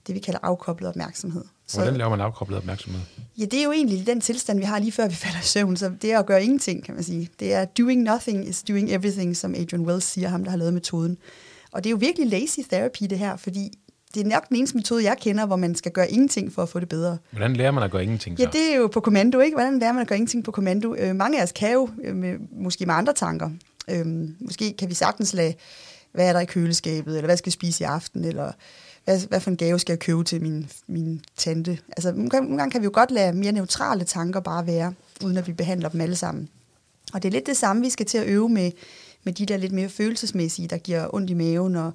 Det 0.06 0.14
vi 0.14 0.20
kalder 0.20 0.40
afkoblet 0.42 0.88
opmærksomhed. 0.88 1.44
Så, 1.66 1.76
Hvordan 1.78 1.96
laver 1.96 2.10
man 2.10 2.20
afkoblet 2.20 2.58
opmærksomhed? 2.58 3.00
Ja, 3.38 3.44
det 3.44 3.60
er 3.60 3.64
jo 3.64 3.72
egentlig 3.72 4.06
den 4.06 4.20
tilstand, 4.20 4.58
vi 4.58 4.64
har 4.64 4.78
lige 4.78 4.92
før 4.92 5.08
vi 5.08 5.14
falder 5.14 5.38
i 5.38 5.42
søvn, 5.44 5.76
så 5.76 5.92
det 6.02 6.12
er 6.12 6.18
at 6.18 6.26
gøre 6.26 6.44
ingenting, 6.44 6.84
kan 6.84 6.94
man 6.94 7.04
sige. 7.04 7.28
Det 7.40 7.54
er 7.54 7.64
doing 7.64 8.02
nothing 8.02 8.48
is 8.48 8.62
doing 8.62 8.92
everything, 8.92 9.36
som 9.36 9.54
Adrian 9.54 9.86
Wells 9.86 10.04
siger, 10.04 10.28
ham 10.28 10.44
der 10.44 10.50
har 10.50 10.58
lavet 10.58 10.74
metoden. 10.74 11.18
Og 11.76 11.84
det 11.84 11.90
er 11.90 11.90
jo 11.90 11.96
virkelig 11.96 12.28
lazy 12.28 12.60
therapy 12.70 13.04
det 13.10 13.18
her, 13.18 13.36
fordi 13.36 13.78
det 14.14 14.22
er 14.22 14.28
nok 14.28 14.48
den 14.48 14.56
eneste 14.56 14.76
metode, 14.76 15.04
jeg 15.04 15.16
kender, 15.20 15.46
hvor 15.46 15.56
man 15.56 15.74
skal 15.74 15.92
gøre 15.92 16.10
ingenting 16.10 16.52
for 16.52 16.62
at 16.62 16.68
få 16.68 16.80
det 16.80 16.88
bedre. 16.88 17.18
Hvordan 17.30 17.56
lærer 17.56 17.70
man 17.70 17.82
at 17.82 17.90
gøre 17.90 18.02
ingenting 18.02 18.38
så? 18.38 18.42
Ja, 18.44 18.50
det 18.52 18.72
er 18.72 18.76
jo 18.76 18.86
på 18.86 19.00
kommando, 19.00 19.40
ikke? 19.40 19.54
Hvordan 19.54 19.78
lærer 19.78 19.92
man 19.92 20.02
at 20.02 20.08
gøre 20.08 20.16
ingenting 20.16 20.44
på 20.44 20.50
kommando? 20.50 20.94
Øh, 20.94 21.16
mange 21.16 21.38
af 21.38 21.42
os 21.42 21.52
kan 21.52 21.72
jo, 21.72 21.88
øh, 22.04 22.16
med, 22.16 22.34
måske 22.52 22.86
med 22.86 22.94
andre 22.94 23.12
tanker. 23.12 23.50
Øh, 23.90 24.06
måske 24.40 24.74
kan 24.78 24.88
vi 24.88 24.94
sagtens 24.94 25.34
lade, 25.34 25.54
hvad 26.12 26.28
er 26.28 26.32
der 26.32 26.40
i 26.40 26.44
køleskabet, 26.44 27.16
eller 27.16 27.26
hvad 27.26 27.36
skal 27.36 27.46
vi 27.46 27.52
spise 27.52 27.84
i 27.84 27.86
aften, 27.86 28.24
eller 28.24 28.52
hvad, 29.04 29.28
hvad 29.28 29.40
for 29.40 29.50
en 29.50 29.56
gave 29.56 29.78
skal 29.78 29.92
jeg 29.92 29.98
købe 29.98 30.24
til 30.24 30.42
min, 30.42 30.70
min 30.86 31.20
tante? 31.36 31.78
Altså, 31.88 32.12
nogle 32.12 32.30
gange, 32.30 32.44
nogle 32.44 32.58
gange 32.58 32.72
kan 32.72 32.80
vi 32.80 32.84
jo 32.84 32.90
godt 32.94 33.10
lade 33.10 33.32
mere 33.32 33.52
neutrale 33.52 34.04
tanker 34.04 34.40
bare 34.40 34.66
være, 34.66 34.92
uden 35.24 35.36
at 35.36 35.46
vi 35.46 35.52
behandler 35.52 35.88
dem 35.88 36.00
alle 36.00 36.16
sammen. 36.16 36.48
Og 37.12 37.22
det 37.22 37.28
er 37.28 37.32
lidt 37.32 37.46
det 37.46 37.56
samme, 37.56 37.82
vi 37.82 37.90
skal 37.90 38.06
til 38.06 38.18
at 38.18 38.26
øve 38.26 38.48
med, 38.48 38.70
med 39.26 39.34
de 39.34 39.46
der 39.46 39.56
lidt 39.56 39.72
mere 39.72 39.88
følelsesmæssige, 39.88 40.68
der 40.68 40.78
giver 40.78 41.14
ondt 41.14 41.30
i 41.30 41.34
maven 41.34 41.76
og 41.76 41.92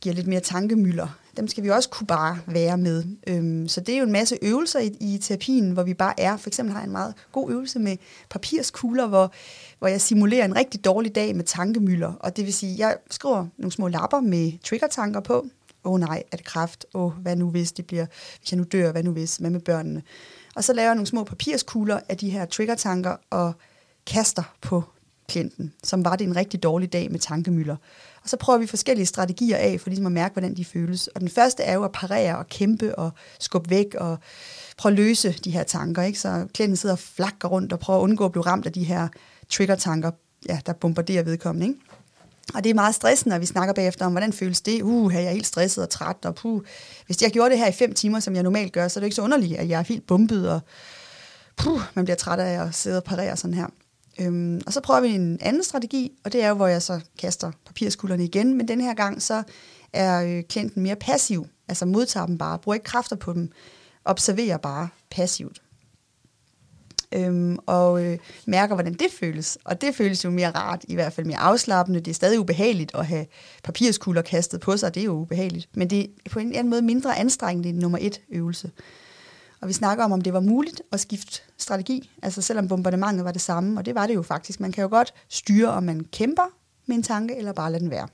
giver 0.00 0.14
lidt 0.14 0.26
mere 0.26 0.40
tankemøller 0.40 1.08
dem 1.36 1.48
skal 1.48 1.64
vi 1.64 1.70
også 1.70 1.88
kunne 1.88 2.06
bare 2.06 2.38
være 2.46 2.78
med. 2.78 3.04
Øhm, 3.26 3.68
så 3.68 3.80
det 3.80 3.94
er 3.94 3.98
jo 3.98 4.04
en 4.04 4.12
masse 4.12 4.38
øvelser 4.42 4.80
i, 4.80 4.96
i 5.00 5.18
terapien, 5.18 5.70
hvor 5.70 5.82
vi 5.82 5.94
bare 5.94 6.20
er. 6.20 6.36
For 6.36 6.48
eksempel 6.48 6.72
har 6.72 6.80
jeg 6.80 6.86
en 6.86 6.92
meget 6.92 7.14
god 7.32 7.50
øvelse 7.50 7.78
med 7.78 7.96
papirskugler, 8.30 9.06
hvor, 9.06 9.32
hvor 9.78 9.88
jeg 9.88 10.00
simulerer 10.00 10.44
en 10.44 10.56
rigtig 10.56 10.84
dårlig 10.84 11.14
dag 11.14 11.36
med 11.36 11.44
tankemøller. 11.44 12.12
Og 12.12 12.36
det 12.36 12.44
vil 12.44 12.54
sige, 12.54 12.74
jeg 12.78 12.96
skriver 13.10 13.46
nogle 13.58 13.72
små 13.72 13.88
lapper 13.88 14.20
med 14.20 14.52
triggertanker 14.64 15.20
på. 15.20 15.46
Åh 15.84 15.92
oh, 15.92 16.00
nej, 16.00 16.22
er 16.32 16.36
det 16.36 16.46
kraft? 16.46 16.86
Åh, 16.94 17.04
oh, 17.04 17.12
hvad 17.12 17.36
nu 17.36 17.50
hvis 17.50 17.72
det 17.72 17.86
bliver, 17.86 18.06
hvis 18.38 18.52
jeg 18.52 18.58
nu 18.58 18.64
dør, 18.72 18.92
hvad 18.92 19.02
nu 19.02 19.12
hvis, 19.12 19.36
hvad 19.36 19.50
med 19.50 19.60
børnene? 19.60 20.02
Og 20.54 20.64
så 20.64 20.72
laver 20.72 20.88
jeg 20.88 20.94
nogle 20.94 21.06
små 21.06 21.24
papirskugler 21.24 22.00
af 22.08 22.16
de 22.16 22.30
her 22.30 22.44
triggertanker 22.44 23.16
og 23.30 23.52
kaster 24.06 24.54
på 24.60 24.82
klienten, 25.28 25.72
som 25.82 26.04
var 26.04 26.16
det 26.16 26.24
en 26.24 26.36
rigtig 26.36 26.62
dårlig 26.62 26.92
dag 26.92 27.10
med 27.10 27.18
tankemøller. 27.18 27.76
Og 28.22 28.28
så 28.28 28.36
prøver 28.36 28.58
vi 28.58 28.66
forskellige 28.66 29.06
strategier 29.06 29.56
af, 29.56 29.80
for 29.80 29.88
ligesom 29.88 30.06
at 30.06 30.12
mærke, 30.12 30.32
hvordan 30.32 30.56
de 30.56 30.64
føles. 30.64 31.06
Og 31.06 31.20
den 31.20 31.28
første 31.28 31.62
er 31.62 31.74
jo 31.74 31.84
at 31.84 31.92
parere 31.92 32.38
og 32.38 32.46
kæmpe 32.46 32.98
og 32.98 33.10
skubbe 33.40 33.70
væk 33.70 33.94
og 33.94 34.18
prøve 34.76 34.90
at 34.90 34.96
løse 34.96 35.32
de 35.32 35.50
her 35.50 35.62
tanker. 35.62 36.02
Ikke? 36.02 36.18
Så 36.18 36.46
klienten 36.54 36.76
sidder 36.76 36.94
og 36.94 36.98
flakker 36.98 37.48
rundt 37.48 37.72
og 37.72 37.78
prøver 37.78 37.98
at 37.98 38.02
undgå 38.02 38.24
at 38.24 38.32
blive 38.32 38.46
ramt 38.46 38.66
af 38.66 38.72
de 38.72 38.84
her 38.84 39.08
trigger-tanker, 39.50 40.10
ja, 40.48 40.60
der 40.66 40.72
bombarderer 40.72 41.22
vedkommende. 41.22 41.66
Ikke? 41.66 41.80
Og 42.54 42.64
det 42.64 42.70
er 42.70 42.74
meget 42.74 42.94
stressende, 42.94 43.34
når 43.34 43.38
vi 43.38 43.46
snakker 43.46 43.74
bagefter 43.74 44.06
om, 44.06 44.12
hvordan 44.12 44.32
føles 44.32 44.60
det? 44.60 44.82
Uh, 44.82 45.14
jeg 45.14 45.24
er 45.24 45.30
helt 45.30 45.46
stresset 45.46 45.84
og 45.84 45.90
træt, 45.90 46.16
og 46.24 46.34
puh. 46.34 46.62
Hvis 47.06 47.22
jeg 47.22 47.30
gjorde 47.30 47.50
det 47.50 47.58
her 47.58 47.66
i 47.66 47.72
fem 47.72 47.94
timer, 47.94 48.20
som 48.20 48.34
jeg 48.34 48.42
normalt 48.42 48.72
gør, 48.72 48.88
så 48.88 48.98
er 48.98 49.00
det 49.00 49.06
ikke 49.06 49.16
så 49.16 49.22
underligt, 49.22 49.58
at 49.58 49.68
jeg 49.68 49.78
er 49.78 49.84
helt 49.84 50.06
bumpet, 50.06 50.50
og 50.50 50.60
puh, 51.56 51.80
man 51.94 52.04
bliver 52.04 52.16
træt 52.16 52.38
af 52.38 52.66
at 52.66 52.74
sidde 52.74 52.96
og 52.96 53.04
parere 53.04 53.36
sådan 53.36 53.54
her. 53.54 53.66
Øhm, 54.20 54.60
og 54.66 54.72
så 54.72 54.80
prøver 54.80 55.00
vi 55.00 55.08
en 55.08 55.38
anden 55.40 55.64
strategi, 55.64 56.12
og 56.24 56.32
det 56.32 56.42
er 56.42 56.48
jo, 56.48 56.54
hvor 56.54 56.66
jeg 56.66 56.82
så 56.82 57.00
kaster 57.18 57.52
papirskulderne 57.66 58.24
igen, 58.24 58.54
men 58.54 58.68
den 58.68 58.80
her 58.80 58.94
gang 58.94 59.22
så 59.22 59.42
er 59.92 60.24
øh, 60.24 60.42
klienten 60.42 60.82
mere 60.82 60.96
passiv, 60.96 61.46
altså 61.68 61.86
modtager 61.86 62.26
dem 62.26 62.38
bare, 62.38 62.58
bruger 62.58 62.74
ikke 62.74 62.84
kræfter 62.84 63.16
på 63.16 63.32
dem, 63.32 63.50
observerer 64.04 64.56
bare 64.56 64.88
passivt. 65.10 65.62
Øhm, 67.14 67.58
og 67.66 68.04
øh, 68.04 68.18
mærker, 68.46 68.74
hvordan 68.74 68.94
det 68.94 69.06
føles. 69.20 69.58
Og 69.64 69.80
det 69.80 69.94
føles 69.94 70.24
jo 70.24 70.30
mere 70.30 70.50
rart, 70.50 70.84
i 70.88 70.94
hvert 70.94 71.12
fald 71.12 71.26
mere 71.26 71.38
afslappende. 71.38 72.00
Det 72.00 72.10
er 72.10 72.14
stadig 72.14 72.40
ubehageligt 72.40 72.94
at 72.94 73.06
have 73.06 73.26
papirskulder 73.62 74.22
kastet 74.22 74.60
på 74.60 74.76
sig, 74.76 74.94
det 74.94 75.00
er 75.00 75.04
jo 75.04 75.12
ubehageligt. 75.12 75.68
Men 75.74 75.90
det 75.90 76.10
er 76.26 76.30
på 76.30 76.38
en 76.38 76.46
eller 76.46 76.58
anden 76.58 76.70
måde 76.70 76.82
mindre 76.82 77.18
anstrengende 77.18 77.68
end 77.68 77.78
nummer 77.78 77.98
et 78.00 78.20
øvelse. 78.30 78.70
Og 79.64 79.68
vi 79.68 79.72
snakker 79.72 80.04
om, 80.04 80.12
om 80.12 80.20
det 80.20 80.32
var 80.32 80.40
muligt 80.40 80.82
at 80.92 81.00
skifte 81.00 81.40
strategi, 81.58 82.10
altså 82.22 82.42
selvom 82.42 82.68
bombardementet 82.68 83.24
var 83.24 83.32
det 83.32 83.40
samme, 83.40 83.80
og 83.80 83.86
det 83.86 83.94
var 83.94 84.06
det 84.06 84.14
jo 84.14 84.22
faktisk. 84.22 84.60
Man 84.60 84.72
kan 84.72 84.82
jo 84.82 84.88
godt 84.88 85.14
styre, 85.28 85.68
om 85.68 85.82
man 85.82 86.06
kæmper 86.12 86.42
med 86.86 86.96
en 86.96 87.02
tanke, 87.02 87.36
eller 87.36 87.52
bare 87.52 87.72
lade 87.72 87.82
den 87.82 87.90
være. 87.90 88.08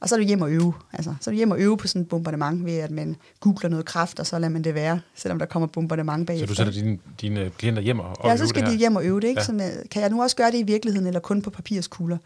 Og 0.00 0.08
så 0.08 0.14
er 0.14 0.18
du 0.18 0.24
hjem 0.24 0.42
og 0.42 0.50
øve. 0.50 0.74
Altså, 0.92 1.14
så 1.20 1.30
er 1.30 1.32
du 1.32 1.36
hjem 1.36 1.50
og 1.50 1.60
øve 1.60 1.76
på 1.76 1.86
sådan 1.86 2.02
et 2.02 2.08
bombardement 2.08 2.64
ved, 2.64 2.76
at 2.76 2.90
man 2.90 3.16
googler 3.40 3.70
noget 3.70 3.86
kraft, 3.86 4.20
og 4.20 4.26
så 4.26 4.38
lader 4.38 4.52
man 4.52 4.64
det 4.64 4.74
være, 4.74 5.00
selvom 5.14 5.38
der 5.38 5.46
kommer 5.46 5.66
bombardement 5.66 6.26
bagefter. 6.26 6.54
Så 6.54 6.64
du 6.64 6.72
sætter 6.72 6.82
dine, 6.82 6.98
dine 7.20 7.50
klienter 7.50 7.82
hjem 7.82 8.00
og, 8.00 8.16
og 8.20 8.30
Ja, 8.30 8.36
så 8.36 8.46
skal 8.46 8.66
de 8.66 8.76
hjem 8.76 8.96
og 8.96 9.04
øve 9.04 9.20
det. 9.20 9.28
Ikke? 9.28 9.40
Ja. 9.40 9.44
Så 9.44 9.72
kan 9.90 10.02
jeg 10.02 10.10
nu 10.10 10.22
også 10.22 10.36
gøre 10.36 10.50
det 10.50 10.58
i 10.58 10.62
virkeligheden, 10.62 11.06
eller 11.06 11.20
kun 11.20 11.42
på 11.42 11.50
papirskugler? 11.50 12.18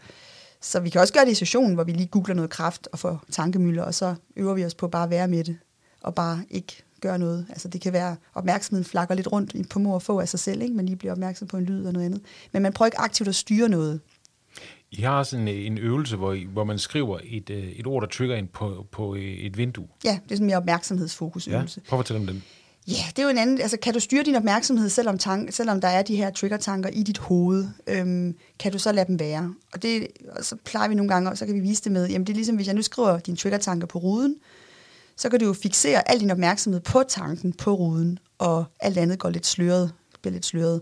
Så 0.61 0.79
vi 0.79 0.89
kan 0.89 1.01
også 1.01 1.13
gøre 1.13 1.25
det 1.25 1.31
i 1.31 1.35
sessionen, 1.35 1.73
hvor 1.73 1.83
vi 1.83 1.91
lige 1.91 2.07
googler 2.07 2.35
noget 2.35 2.49
kraft 2.49 2.87
og 2.91 2.99
får 2.99 3.23
tankemøller, 3.31 3.83
og 3.83 3.93
så 3.93 4.15
øver 4.35 4.53
vi 4.53 4.65
os 4.65 4.75
på 4.75 4.87
bare 4.87 5.03
at 5.03 5.09
være 5.09 5.27
med 5.27 5.43
det, 5.43 5.57
og 6.01 6.15
bare 6.15 6.43
ikke 6.49 6.83
gøre 7.03 7.19
noget. 7.19 7.45
Altså 7.49 7.67
det 7.67 7.81
kan 7.81 7.93
være, 7.93 8.15
opmærksomheden 8.33 8.85
flakker 8.85 9.15
lidt 9.15 9.31
rundt 9.31 9.69
på 9.69 9.79
mor 9.79 9.93
og 9.93 10.01
få 10.01 10.19
af 10.19 10.29
sig 10.29 10.39
selv, 10.39 10.61
ikke? 10.61 10.75
man 10.75 10.85
lige 10.85 10.95
bliver 10.95 11.11
opmærksom 11.11 11.47
på 11.47 11.57
en 11.57 11.65
lyd 11.65 11.85
og 11.85 11.93
noget 11.93 12.05
andet. 12.05 12.21
Men 12.51 12.61
man 12.61 12.73
prøver 12.73 12.87
ikke 12.87 12.99
aktivt 12.99 13.29
at 13.29 13.35
styre 13.35 13.69
noget. 13.69 13.99
I 14.91 15.01
har 15.01 15.17
også 15.17 15.37
en, 15.37 15.47
en 15.47 15.77
øvelse, 15.77 16.15
hvor, 16.15 16.33
I, 16.33 16.43
hvor 16.43 16.63
man 16.63 16.79
skriver 16.79 17.19
et, 17.23 17.49
øh, 17.49 17.63
et 17.63 17.87
ord, 17.87 18.01
der 18.01 18.07
trigger 18.07 18.35
ind 18.35 18.47
på, 18.47 18.85
på 18.91 19.15
øh, 19.15 19.21
et 19.21 19.57
vindue. 19.57 19.87
Ja, 20.03 20.19
det 20.23 20.31
er 20.31 20.35
sådan 20.35 20.47
mere 20.47 20.57
opmærksomhedsfokusøvelse. 20.57 21.81
Ja, 21.85 21.89
prøv 21.89 21.99
at 21.99 22.05
fortælle 22.05 22.19
om 22.21 22.27
den. 22.27 22.43
Ja, 22.87 23.03
det 23.09 23.19
er 23.19 23.23
jo 23.23 23.29
en 23.29 23.37
anden, 23.37 23.61
altså 23.61 23.77
kan 23.77 23.93
du 23.93 23.99
styre 23.99 24.23
din 24.23 24.35
opmærksomhed, 24.35 24.89
selvom, 24.89 25.17
tank, 25.17 25.53
selvom 25.53 25.81
der 25.81 25.87
er 25.87 26.01
de 26.01 26.15
her 26.15 26.31
trigger-tanker 26.31 26.89
i 26.89 27.03
dit 27.03 27.17
hoved, 27.17 27.67
øhm, 27.87 28.35
kan 28.59 28.71
du 28.71 28.79
så 28.79 28.91
lade 28.91 29.07
dem 29.07 29.19
være. 29.19 29.53
Og 29.73 29.83
det 29.83 30.07
og 30.29 30.45
så 30.45 30.55
plejer 30.65 30.89
vi 30.89 30.95
nogle 30.95 31.09
gange, 31.13 31.29
og 31.29 31.37
så 31.37 31.45
kan 31.45 31.55
vi 31.55 31.59
vise 31.59 31.83
det 31.83 31.91
med, 31.91 32.09
jamen 32.09 32.27
det 32.27 32.33
er 32.33 32.35
ligesom, 32.35 32.55
hvis 32.55 32.67
jeg 32.67 32.75
nu 32.75 32.81
skriver 32.81 33.19
dine 33.19 33.37
trigger-tanker 33.37 33.87
på 33.87 33.99
ruden, 33.99 34.35
så 35.17 35.29
kan 35.29 35.39
du 35.39 35.45
jo 35.45 35.53
fixere 35.53 36.11
al 36.11 36.19
din 36.19 36.31
opmærksomhed 36.31 36.81
på 36.81 37.03
tanken, 37.07 37.53
på 37.53 37.73
ruden, 37.73 38.19
og 38.37 38.65
alt 38.79 38.97
andet 38.97 39.19
går 39.19 39.29
lidt 39.29 39.45
sløret, 39.45 39.93
bliver 40.21 40.33
lidt 40.33 40.45
sløret. 40.45 40.81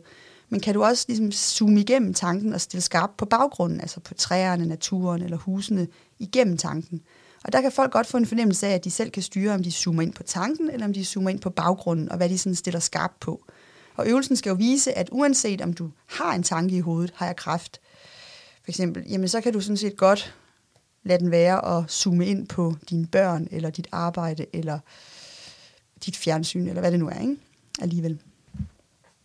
Men 0.49 0.59
kan 0.59 0.73
du 0.73 0.83
også 0.83 1.05
ligesom 1.07 1.31
zoome 1.31 1.79
igennem 1.79 2.13
tanken 2.13 2.53
og 2.53 2.61
stille 2.61 2.81
skarpt 2.81 3.17
på 3.17 3.25
baggrunden, 3.25 3.81
altså 3.81 3.99
på 3.99 4.13
træerne, 4.13 4.65
naturen 4.65 5.21
eller 5.21 5.37
husene, 5.37 5.87
igennem 6.19 6.57
tanken. 6.57 7.01
Og 7.43 7.53
der 7.53 7.61
kan 7.61 7.71
folk 7.71 7.91
godt 7.91 8.07
få 8.07 8.17
en 8.17 8.25
fornemmelse 8.25 8.67
af, 8.67 8.73
at 8.73 8.83
de 8.83 8.91
selv 8.91 9.11
kan 9.11 9.23
styre, 9.23 9.53
om 9.53 9.63
de 9.63 9.71
zoomer 9.71 10.01
ind 10.01 10.13
på 10.13 10.23
tanken, 10.23 10.69
eller 10.69 10.85
om 10.85 10.93
de 10.93 11.05
zoomer 11.05 11.29
ind 11.29 11.39
på 11.39 11.49
baggrunden, 11.49 12.11
og 12.11 12.17
hvad 12.17 12.29
de 12.29 12.37
sådan 12.37 12.55
stiller 12.55 12.79
skarpt 12.79 13.19
på. 13.19 13.45
Og 13.95 14.07
øvelsen 14.07 14.35
skal 14.35 14.49
jo 14.49 14.55
vise, 14.55 14.97
at 14.97 15.09
uanset 15.11 15.61
om 15.61 15.73
du 15.73 15.89
har 16.05 16.33
en 16.33 16.43
tanke 16.43 16.75
i 16.75 16.79
hovedet, 16.79 17.13
har 17.15 17.25
jeg 17.25 17.35
kraft, 17.35 17.81
for 18.63 18.71
eksempel, 18.71 19.03
jamen 19.09 19.27
så 19.27 19.41
kan 19.41 19.53
du 19.53 19.61
sådan 19.61 19.77
set 19.77 19.97
godt 19.97 20.35
lad 21.03 21.19
den 21.19 21.31
være 21.31 21.77
at 21.77 21.91
zoome 21.91 22.25
ind 22.27 22.47
på 22.47 22.75
dine 22.89 23.07
børn, 23.07 23.47
eller 23.51 23.69
dit 23.69 23.87
arbejde, 23.91 24.45
eller 24.53 24.79
dit 26.05 26.17
fjernsyn, 26.17 26.67
eller 26.67 26.81
hvad 26.81 26.91
det 26.91 26.99
nu 26.99 27.09
er, 27.09 27.19
ikke? 27.19 27.37
Alligevel. 27.81 28.19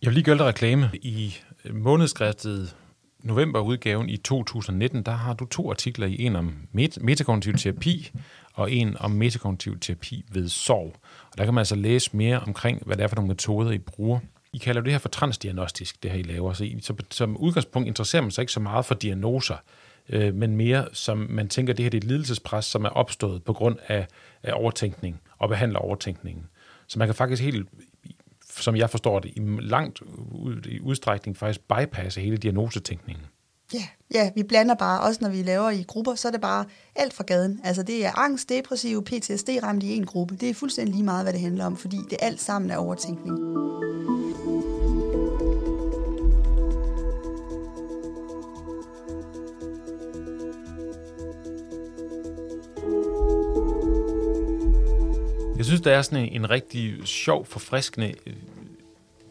Jeg 0.01 0.07
vil 0.07 0.13
lige 0.13 0.23
gøre 0.23 0.35
lidt 0.35 0.45
reklame. 0.45 0.89
I 0.93 1.35
øh, 1.65 1.75
månedskriftet 1.75 2.75
novemberudgaven 3.23 4.09
i 4.09 4.17
2019, 4.17 5.03
der 5.03 5.11
har 5.11 5.33
du 5.33 5.45
to 5.45 5.69
artikler 5.69 6.07
i 6.07 6.21
en 6.21 6.35
om 6.35 6.55
met- 6.73 7.01
metakognitiv 7.01 7.53
terapi 7.53 8.11
og 8.53 8.71
en 8.71 8.97
om 8.97 9.11
metakognitiv 9.11 9.79
terapi 9.79 10.25
ved 10.31 10.49
sorg. 10.49 10.95
Og 11.31 11.37
der 11.37 11.45
kan 11.45 11.53
man 11.53 11.61
altså 11.61 11.75
læse 11.75 12.17
mere 12.17 12.39
omkring, 12.39 12.81
hvad 12.85 12.97
det 12.97 13.03
er 13.03 13.07
for 13.07 13.15
nogle 13.15 13.27
metoder, 13.27 13.71
I 13.71 13.77
bruger. 13.77 14.19
I 14.53 14.57
kalder 14.57 14.81
det 14.81 14.91
her 14.91 14.99
for 14.99 15.09
transdiagnostisk, 15.09 16.03
det 16.03 16.11
her 16.11 16.19
I 16.19 16.23
laver. 16.23 16.53
Så, 16.53 16.63
I, 16.63 16.79
så 16.81 16.93
som 17.11 17.37
udgangspunkt 17.37 17.87
interesserer 17.87 18.21
man 18.21 18.31
sig 18.31 18.41
ikke 18.41 18.51
så 18.51 18.59
meget 18.59 18.85
for 18.85 18.95
diagnoser 18.95 19.55
øh, 20.09 20.35
men 20.35 20.55
mere 20.55 20.87
som 20.93 21.27
man 21.29 21.47
tænker, 21.47 21.73
det 21.73 21.83
her 21.83 21.89
det 21.89 21.97
er 21.97 22.01
et 22.01 22.07
lidelsespres, 22.07 22.65
som 22.65 22.85
er 22.85 22.89
opstået 22.89 23.43
på 23.43 23.53
grund 23.53 23.75
af, 23.87 24.07
af 24.43 24.53
overtænkning 24.55 25.21
og 25.37 25.49
behandler 25.49 25.79
overtænkningen. 25.79 26.45
Så 26.87 26.99
man 26.99 27.07
kan 27.07 27.15
faktisk 27.15 27.41
helt, 27.41 27.69
som 28.49 28.75
jeg 28.75 28.89
forstår 28.89 29.19
det, 29.19 29.31
i 29.35 29.39
langt 29.59 30.01
ud, 30.31 30.65
i 30.65 30.79
udstrækning 30.79 31.37
faktisk 31.37 31.61
bypasse 31.67 32.21
hele 32.21 32.37
diagnosetænkningen. 32.37 33.25
Ja, 33.73 33.83
ja, 34.13 34.31
vi 34.35 34.43
blander 34.43 34.75
bare, 34.75 35.01
også 35.01 35.19
når 35.21 35.29
vi 35.29 35.41
laver 35.43 35.69
i 35.69 35.83
grupper, 35.87 36.15
så 36.15 36.27
er 36.27 36.31
det 36.31 36.41
bare 36.41 36.65
alt 36.95 37.13
fra 37.13 37.23
gaden. 37.23 37.61
Altså 37.63 37.83
det 37.83 38.05
er 38.05 38.19
angst, 38.19 38.49
depressiv, 38.49 39.03
PTSD 39.03 39.49
ramt 39.63 39.83
i 39.83 39.95
en 39.95 40.05
gruppe. 40.05 40.35
Det 40.35 40.49
er 40.49 40.53
fuldstændig 40.53 40.93
lige 40.93 41.05
meget, 41.05 41.25
hvad 41.25 41.33
det 41.33 41.41
handler 41.41 41.65
om, 41.65 41.77
fordi 41.77 41.97
det 42.09 42.17
alt 42.21 42.41
sammen 42.41 42.71
er 42.71 42.77
overtænkning. 42.77 43.37
Synes, 55.67 55.81
der 55.81 55.91
er 55.91 56.01
sådan 56.01 56.25
en, 56.25 56.33
en 56.33 56.49
rigtig 56.49 57.07
sjov, 57.07 57.45
forfriskende 57.45 58.13
øh, 58.25 58.33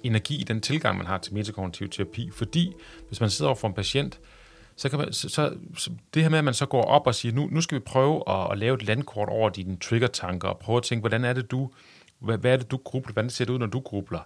energi 0.02 0.40
i 0.40 0.44
den 0.44 0.60
tilgang, 0.60 0.96
man 0.98 1.06
har 1.06 1.18
til 1.18 1.34
metakognitiv 1.34 1.88
terapi, 1.88 2.30
fordi 2.30 2.72
hvis 3.08 3.20
man 3.20 3.30
sidder 3.30 3.48
over 3.48 3.56
for 3.56 3.68
en 3.68 3.74
patient, 3.74 4.20
så 4.76 4.88
kan 4.88 4.98
man, 4.98 5.12
så, 5.12 5.28
så, 5.28 5.56
så 5.76 5.90
det 6.14 6.22
her 6.22 6.30
med, 6.30 6.38
at 6.38 6.44
man 6.44 6.54
så 6.54 6.66
går 6.66 6.82
op 6.82 7.06
og 7.06 7.14
siger, 7.14 7.34
nu, 7.34 7.48
nu 7.52 7.60
skal 7.60 7.74
vi 7.78 7.82
prøve 7.86 8.22
at, 8.28 8.52
at 8.52 8.58
lave 8.58 8.74
et 8.74 8.82
landkort 8.82 9.28
over 9.28 9.48
dine 9.48 9.76
trigger-tanker, 9.76 10.48
og 10.48 10.58
prøve 10.58 10.76
at 10.76 10.82
tænke, 10.82 11.02
hvordan 11.02 11.24
er 11.24 11.32
det, 11.32 11.50
du, 11.50 11.70
hvad, 12.18 12.38
hvad 12.38 12.52
er 12.52 12.56
det, 12.56 12.70
du 12.70 12.76
grubler, 12.76 13.12
hvordan 13.12 13.30
ser 13.30 13.44
det 13.44 13.52
ud, 13.52 13.58
når 13.58 13.66
du 13.66 13.80
grubler? 13.80 14.20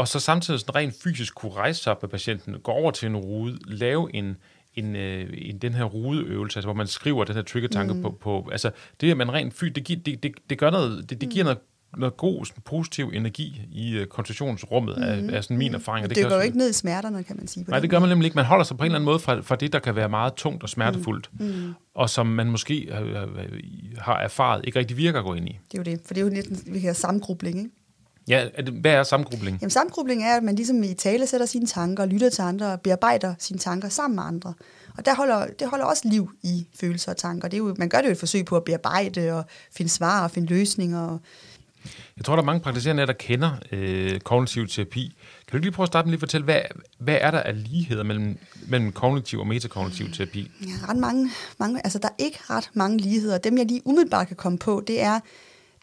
og 0.00 0.08
så 0.08 0.20
samtidig 0.20 0.60
sådan 0.60 0.74
rent 0.74 0.94
fysisk 1.02 1.34
kunne 1.34 1.52
rejse 1.52 1.82
sig 1.82 1.92
op 1.92 2.02
med 2.02 2.10
patienten, 2.10 2.60
gå 2.60 2.72
over 2.72 2.90
til 2.90 3.06
en 3.06 3.16
rude, 3.16 3.58
lave 3.66 4.14
en, 4.14 4.36
en, 4.74 4.96
øh, 4.96 5.28
en 5.32 5.58
den 5.58 5.74
her 5.74 5.84
rudeøvelse, 5.84 6.58
altså 6.58 6.66
hvor 6.66 6.74
man 6.74 6.86
skriver 6.86 7.24
den 7.24 7.34
her 7.34 7.42
trigger-tanke 7.42 7.94
mm. 7.94 8.02
på, 8.02 8.10
på, 8.20 8.48
altså 8.52 8.70
det, 9.00 9.10
at 9.10 9.16
man 9.16 9.32
rent 9.32 9.54
fysisk, 9.54 9.88
det, 9.88 10.06
det, 10.06 10.22
det, 10.22 10.32
det 10.50 10.58
gør 10.58 10.70
noget, 10.70 11.10
det, 11.10 11.20
det 11.20 11.30
giver 11.30 11.44
noget 11.44 11.58
noget 11.96 12.16
god, 12.16 12.44
sådan, 12.44 12.62
positiv 12.64 13.10
energi 13.14 13.62
i 13.72 14.00
uh, 14.00 14.04
koncentrationsrummet, 14.04 14.96
mm-hmm. 14.96 15.30
af, 15.30 15.36
af 15.36 15.44
sådan 15.44 15.58
min 15.58 15.74
erfaring. 15.74 16.08
Det, 16.08 16.16
det 16.16 16.28
går 16.28 16.34
jo 16.34 16.40
ikke 16.40 16.58
ned 16.58 16.70
i 16.70 16.72
smerterne, 16.72 17.22
kan 17.22 17.36
man 17.36 17.46
sige. 17.46 17.64
På 17.64 17.70
nej, 17.70 17.80
det 17.80 17.90
gør 17.90 17.98
man 17.98 18.08
nemlig 18.08 18.24
ikke. 18.24 18.34
Man 18.34 18.44
holder 18.44 18.64
sig 18.64 18.76
på 18.76 18.84
en 18.84 18.86
eller 18.86 18.98
anden 18.98 19.04
måde 19.04 19.18
fra, 19.18 19.40
fra 19.40 19.56
det, 19.56 19.72
der 19.72 19.78
kan 19.78 19.96
være 19.96 20.08
meget 20.08 20.34
tungt 20.34 20.62
og 20.62 20.68
smertefuldt, 20.68 21.30
mm. 21.32 21.46
Mm. 21.46 21.74
og 21.94 22.10
som 22.10 22.26
man 22.26 22.50
måske 22.50 22.88
uh, 22.90 23.98
har 23.98 24.18
erfaret 24.18 24.60
ikke 24.64 24.78
rigtig 24.78 24.96
virker 24.96 25.18
at 25.18 25.24
gå 25.24 25.34
ind 25.34 25.48
i. 25.48 25.58
Det 25.72 25.78
er 25.78 25.82
jo 25.90 25.96
det, 25.96 26.00
for 26.06 26.14
det 26.14 26.20
er 26.20 26.24
jo 26.24 26.32
lidt, 26.34 26.66
vi 26.66 26.72
kan 26.72 26.82
have 26.82 26.94
sammengrubling, 26.94 27.58
ikke? 27.58 27.70
Ja, 28.28 28.48
hvad 28.80 28.92
er 28.92 29.02
sammengrubling? 29.02 29.58
Jamen 29.60 29.70
sammengrubling 29.70 30.24
er, 30.24 30.36
at 30.36 30.42
man 30.42 30.56
ligesom 30.56 30.82
i 30.82 30.94
tale 30.94 31.26
sætter 31.26 31.46
sine 31.46 31.66
tanker, 31.66 32.06
lytter 32.06 32.30
til 32.30 32.42
andre 32.42 32.72
og 32.72 32.80
bearbejder 32.80 33.34
sine 33.38 33.58
tanker 33.58 33.88
sammen 33.88 34.14
med 34.14 34.24
andre. 34.24 34.54
Og 34.98 35.06
der 35.06 35.14
holder, 35.14 35.46
det 35.58 35.68
holder 35.68 35.84
også 35.84 36.02
liv 36.04 36.30
i 36.42 36.66
følelser 36.80 37.12
og 37.12 37.16
tanker. 37.16 37.48
Det 37.48 37.56
er 37.56 37.58
jo, 37.58 37.74
man 37.78 37.88
gør 37.88 37.98
det 37.98 38.06
jo 38.06 38.12
et 38.12 38.18
forsøg 38.18 38.44
på 38.44 38.56
at 38.56 38.64
bearbejde 38.64 39.32
og 39.32 39.44
finde 39.72 39.90
svar 39.90 40.24
og 40.24 40.30
finde 40.30 40.48
løsninger 40.48 41.00
og 41.00 41.20
jeg 42.16 42.24
tror, 42.24 42.36
der 42.36 42.42
er 42.42 42.46
mange 42.46 42.60
praktiserende, 42.60 43.06
der 43.06 43.12
kender 43.12 43.50
øh, 43.72 44.20
kognitiv 44.20 44.68
terapi. 44.68 45.16
Kan 45.48 45.58
du 45.58 45.62
lige 45.62 45.72
prøve 45.72 45.84
at 45.84 45.88
starte 45.88 46.08
med 46.08 46.14
at 46.14 46.20
fortælle, 46.20 46.44
hvad, 46.44 46.60
hvad 46.98 47.18
er 47.20 47.30
der 47.30 47.40
af 47.40 47.70
ligheder 47.70 48.02
mellem, 48.02 48.38
mellem 48.66 48.92
kognitiv 48.92 49.38
og 49.38 49.46
metakognitiv 49.46 50.12
terapi? 50.12 50.50
Ja, 50.62 50.88
ret 50.88 50.96
mange, 50.96 51.30
mange, 51.58 51.80
altså 51.84 51.98
der 51.98 52.08
er 52.08 52.24
ikke 52.24 52.38
ret 52.50 52.70
mange 52.74 52.98
ligheder. 52.98 53.38
Dem, 53.38 53.58
jeg 53.58 53.66
lige 53.66 53.82
umiddelbart 53.84 54.26
kan 54.26 54.36
komme 54.36 54.58
på, 54.58 54.82
det 54.86 55.02
er 55.02 55.20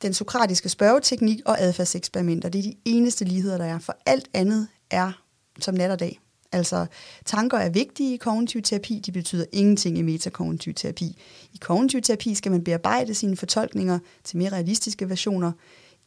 den 0.02 0.14
sokratiske 0.14 0.70
spørgeteknik 0.70 1.40
og 1.46 1.62
adfærdseksperimenter. 1.62 2.50
Det 2.50 2.60
er 2.60 2.64
de 2.64 2.76
eneste 2.86 3.26
ligheder, 3.26 3.58
der 3.58 3.66
er. 3.66 3.80
For 3.80 3.98
alt 4.06 4.30
andet 4.34 4.68
er 4.92 5.12
som 5.60 5.76
nat 5.76 5.92
og 5.92 6.00
dag. 6.00 6.20
Altså, 6.52 6.86
tanker 7.26 7.58
er 7.58 7.70
vigtige 7.70 8.14
i 8.14 8.18
kognitiv 8.18 8.62
terapi, 8.62 9.02
de 9.06 9.12
betyder 9.12 9.46
ingenting 9.52 9.98
i 9.98 10.02
metakognitiv 10.02 10.74
terapi. 10.74 11.18
I 11.54 11.58
kognitiv 11.62 12.02
terapi 12.02 12.36
skal 12.36 12.52
man 12.52 12.64
bearbejde 12.64 13.14
sine 13.14 13.38
fortolkninger 13.38 14.00
til 14.24 14.38
mere 14.38 14.52
realistiske 14.52 15.10
versioner, 15.10 15.52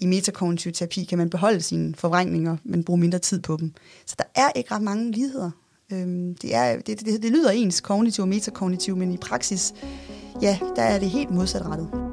i 0.00 0.06
metakognitiv 0.06 0.72
terapi 0.72 1.04
kan 1.04 1.18
man 1.18 1.30
beholde 1.30 1.60
sine 1.60 1.94
forvrængninger, 1.94 2.56
men 2.64 2.84
bruge 2.84 3.00
mindre 3.00 3.18
tid 3.18 3.40
på 3.40 3.56
dem. 3.56 3.72
Så 4.06 4.14
der 4.18 4.24
er 4.34 4.50
ikke 4.56 4.74
ret 4.74 4.82
mange 4.82 5.12
ligheder. 5.12 5.50
Øhm, 5.92 6.34
det, 6.34 6.54
er, 6.54 6.76
det, 6.76 7.00
det, 7.00 7.22
det 7.22 7.30
lyder 7.30 7.50
ens 7.50 7.80
kognitiv 7.80 8.22
og 8.22 8.28
metakognitiv, 8.28 8.96
men 8.96 9.12
i 9.12 9.16
praksis, 9.16 9.74
ja, 10.42 10.58
der 10.76 10.82
er 10.82 10.98
det 10.98 11.10
helt 11.10 11.30
modsatrettet. 11.30 12.09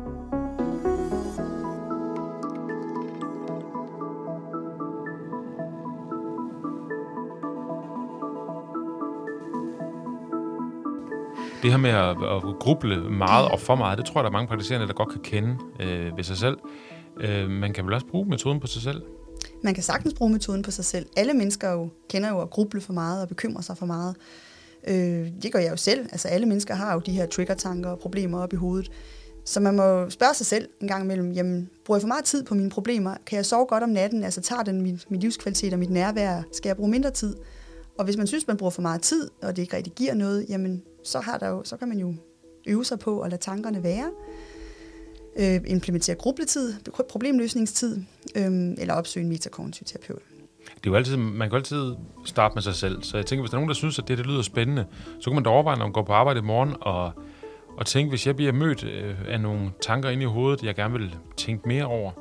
Det 11.68 11.74
her 11.74 11.82
med 11.82 11.90
at, 11.90 12.10
at 12.36 12.60
gruble 12.60 13.10
meget 13.10 13.52
og 13.52 13.60
for 13.60 13.76
meget, 13.76 13.98
det 13.98 14.06
tror 14.06 14.20
jeg, 14.20 14.24
der 14.24 14.30
er 14.30 14.34
mange 14.34 14.48
praktiserende, 14.48 14.88
der 14.88 14.94
godt 14.94 15.10
kan 15.10 15.22
kende 15.22 15.58
øh, 15.80 16.18
ved 16.18 16.24
sig 16.24 16.38
selv. 16.38 16.58
Øh, 17.20 17.50
man 17.50 17.74
kan 17.74 17.86
vel 17.86 17.94
også 17.94 18.06
bruge 18.06 18.30
metoden 18.30 18.60
på 18.60 18.68
sig 18.68 18.82
selv? 18.82 19.02
Man 19.64 19.74
kan 19.74 19.84
sagtens 19.84 20.14
bruge 20.14 20.32
metoden 20.32 20.62
på 20.62 20.72
sig 20.72 20.86
selv. 20.86 21.06
Alle 21.18 21.34
mennesker 21.34 21.72
jo 21.72 21.90
kender 22.10 22.30
jo 22.30 22.42
at 22.42 22.50
gruble 22.50 22.82
for 22.82 22.94
meget 22.94 23.22
og 23.22 23.28
bekymre 23.28 23.64
sig 23.64 23.78
for 23.78 23.86
meget. 23.86 24.16
Øh, 24.88 25.28
det 25.42 25.52
gør 25.52 25.60
jeg 25.60 25.72
jo 25.72 25.76
selv. 25.76 26.00
Altså 26.12 26.28
alle 26.28 26.46
mennesker 26.46 26.76
har 26.76 26.94
jo 26.94 27.00
de 27.00 27.12
her 27.12 27.26
trigger-tanker 27.26 27.90
og 27.90 28.00
problemer 28.00 28.40
op 28.40 28.54
i 28.54 28.56
hovedet. 28.56 28.92
Så 29.46 29.60
man 29.60 29.76
må 29.76 30.10
spørge 30.10 30.34
sig 30.34 30.46
selv 30.46 30.70
en 30.82 30.88
gang 30.88 31.04
imellem, 31.04 31.32
jamen, 31.32 31.70
bruger 31.86 31.98
jeg 31.98 32.02
for 32.02 32.08
meget 32.08 32.26
tid 32.26 32.44
på 32.44 32.56
mine 32.56 32.70
problemer? 32.70 33.16
Kan 33.26 33.36
jeg 33.36 33.46
sove 33.46 33.66
godt 33.66 33.84
om 33.84 33.90
natten? 33.90 34.24
Altså 34.24 34.42
tager 34.42 34.64
den 34.64 34.82
min, 34.82 35.00
min 35.10 35.20
livskvalitet 35.20 35.74
og 35.74 35.80
mit 35.80 35.90
nærvær? 35.90 36.42
Skal 36.52 36.70
jeg 36.70 36.76
bruge 36.76 36.92
mindre 36.92 37.12
tid? 37.12 37.36
Og 37.98 38.06
hvis 38.06 38.18
man 38.18 38.28
synes, 38.28 38.48
man 38.48 38.58
bruger 38.58 38.72
for 38.72 38.82
meget 38.82 39.02
tid, 39.02 39.30
og 39.42 39.56
det 39.56 39.62
ikke 39.62 39.76
rigtig 39.76 39.94
giver 39.94 40.14
noget, 40.14 40.46
jamen, 40.50 40.84
så, 41.08 41.20
har 41.20 41.38
der 41.38 41.48
jo, 41.48 41.64
så 41.64 41.78
kan 41.78 41.88
man 41.88 41.98
jo 41.98 42.14
øve 42.68 42.86
sig 42.86 43.00
på 43.00 43.22
at 43.22 43.32
lade 43.32 43.42
tankerne 43.42 43.84
være 43.84 44.10
øh, 45.38 45.62
implementere 45.68 46.16
grubletid, 46.16 46.74
problemløsningstid, 47.10 47.98
øh, 48.36 48.74
eller 48.78 48.94
opsøge 48.94 49.24
en 49.24 49.30
metakognitiv 49.30 49.86
terapeut. 49.86 50.22
Det 50.76 50.88
er 50.88 50.92
jo 50.92 50.96
altid, 50.96 51.18
man 51.18 51.50
kan 51.50 51.56
altid 51.56 51.96
starte 52.26 52.56
med 52.56 52.62
sig 52.62 52.76
selv, 52.76 53.04
så 53.04 53.18
jeg 53.18 53.26
tænker, 53.26 53.42
hvis 53.42 53.50
der 53.50 53.58
er 53.58 53.60
nogen, 53.60 53.70
der 53.70 53.76
synes, 53.76 54.00
at 54.00 54.08
det, 54.08 54.18
det 54.18 54.26
lyder 54.26 54.42
spændende, 54.42 54.86
så 55.20 55.30
kan 55.30 55.36
man 55.36 55.44
da 55.44 55.50
overveje, 55.50 55.78
når 55.78 55.86
man 55.86 55.94
går 55.94 56.04
på 56.04 56.14
arbejde 56.14 56.40
i 56.40 56.44
morgen, 56.44 56.76
og, 56.82 57.12
og 57.78 57.86
tænke, 57.86 58.10
hvis 58.10 58.28
jeg 58.28 58.36
bliver 58.36 58.52
mødt 58.52 58.84
øh, 58.84 59.16
af 59.28 59.42
nogle 59.42 59.72
tanker 59.82 60.10
inde 60.10 60.24
i 60.24 60.26
hovedet, 60.26 60.64
jeg 60.64 60.76
gerne 60.76 60.94
vil 60.94 61.16
tænke 61.38 61.68
mere 61.68 61.86
over, 61.86 62.12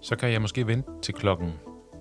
så 0.00 0.16
kan 0.16 0.32
jeg 0.32 0.40
måske 0.40 0.66
vente 0.66 0.90
til 1.02 1.14
klokken 1.14 1.52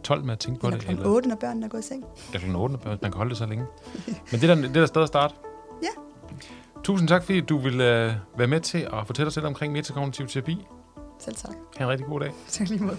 12 0.04 0.24
med 0.24 0.34
at 0.34 0.40
tænke 0.40 0.62
på 0.62 0.68
eller 0.68 0.80
det. 0.80 0.90
Eller 0.90 1.06
8, 1.10 1.30
når 1.30 1.36
børnene 1.36 1.66
er 1.66 1.70
gået 1.70 1.82
i 1.82 1.88
seng. 1.88 2.06
Ja, 2.34 2.38
klokken 2.38 2.56
8, 2.56 2.74
når 2.74 2.80
børnene, 2.80 3.00
man 3.02 3.12
kan 3.12 3.18
holde 3.18 3.30
det 3.30 3.38
så 3.38 3.46
længe. 3.46 3.66
Men 4.32 4.42
det 4.42 4.50
er 4.50 4.56
der, 4.56 4.62
det 4.62 4.70
er 4.70 4.80
der 4.80 4.86
sted 4.86 5.02
at 5.02 5.08
starte. 5.08 5.36
Tusind 6.84 7.08
tak, 7.10 7.24
fordi 7.24 7.42
du 7.42 7.58
ville 7.58 8.06
uh, 8.34 8.40
være 8.40 8.48
med 8.48 8.60
til 8.60 8.78
at 8.78 9.08
fortælle 9.08 9.28
os 9.28 9.36
lidt 9.36 9.46
omkring 9.46 9.74
metakognitiv 9.74 10.28
terapi. 10.28 10.66
Selv 11.20 11.36
tak. 11.36 11.56
Ha' 11.78 11.84
en 11.84 11.90
rigtig 11.90 12.08
god 12.08 12.20
dag. 12.20 12.32
Tak 12.48 12.70
lige 12.70 12.84
måde. 12.84 12.98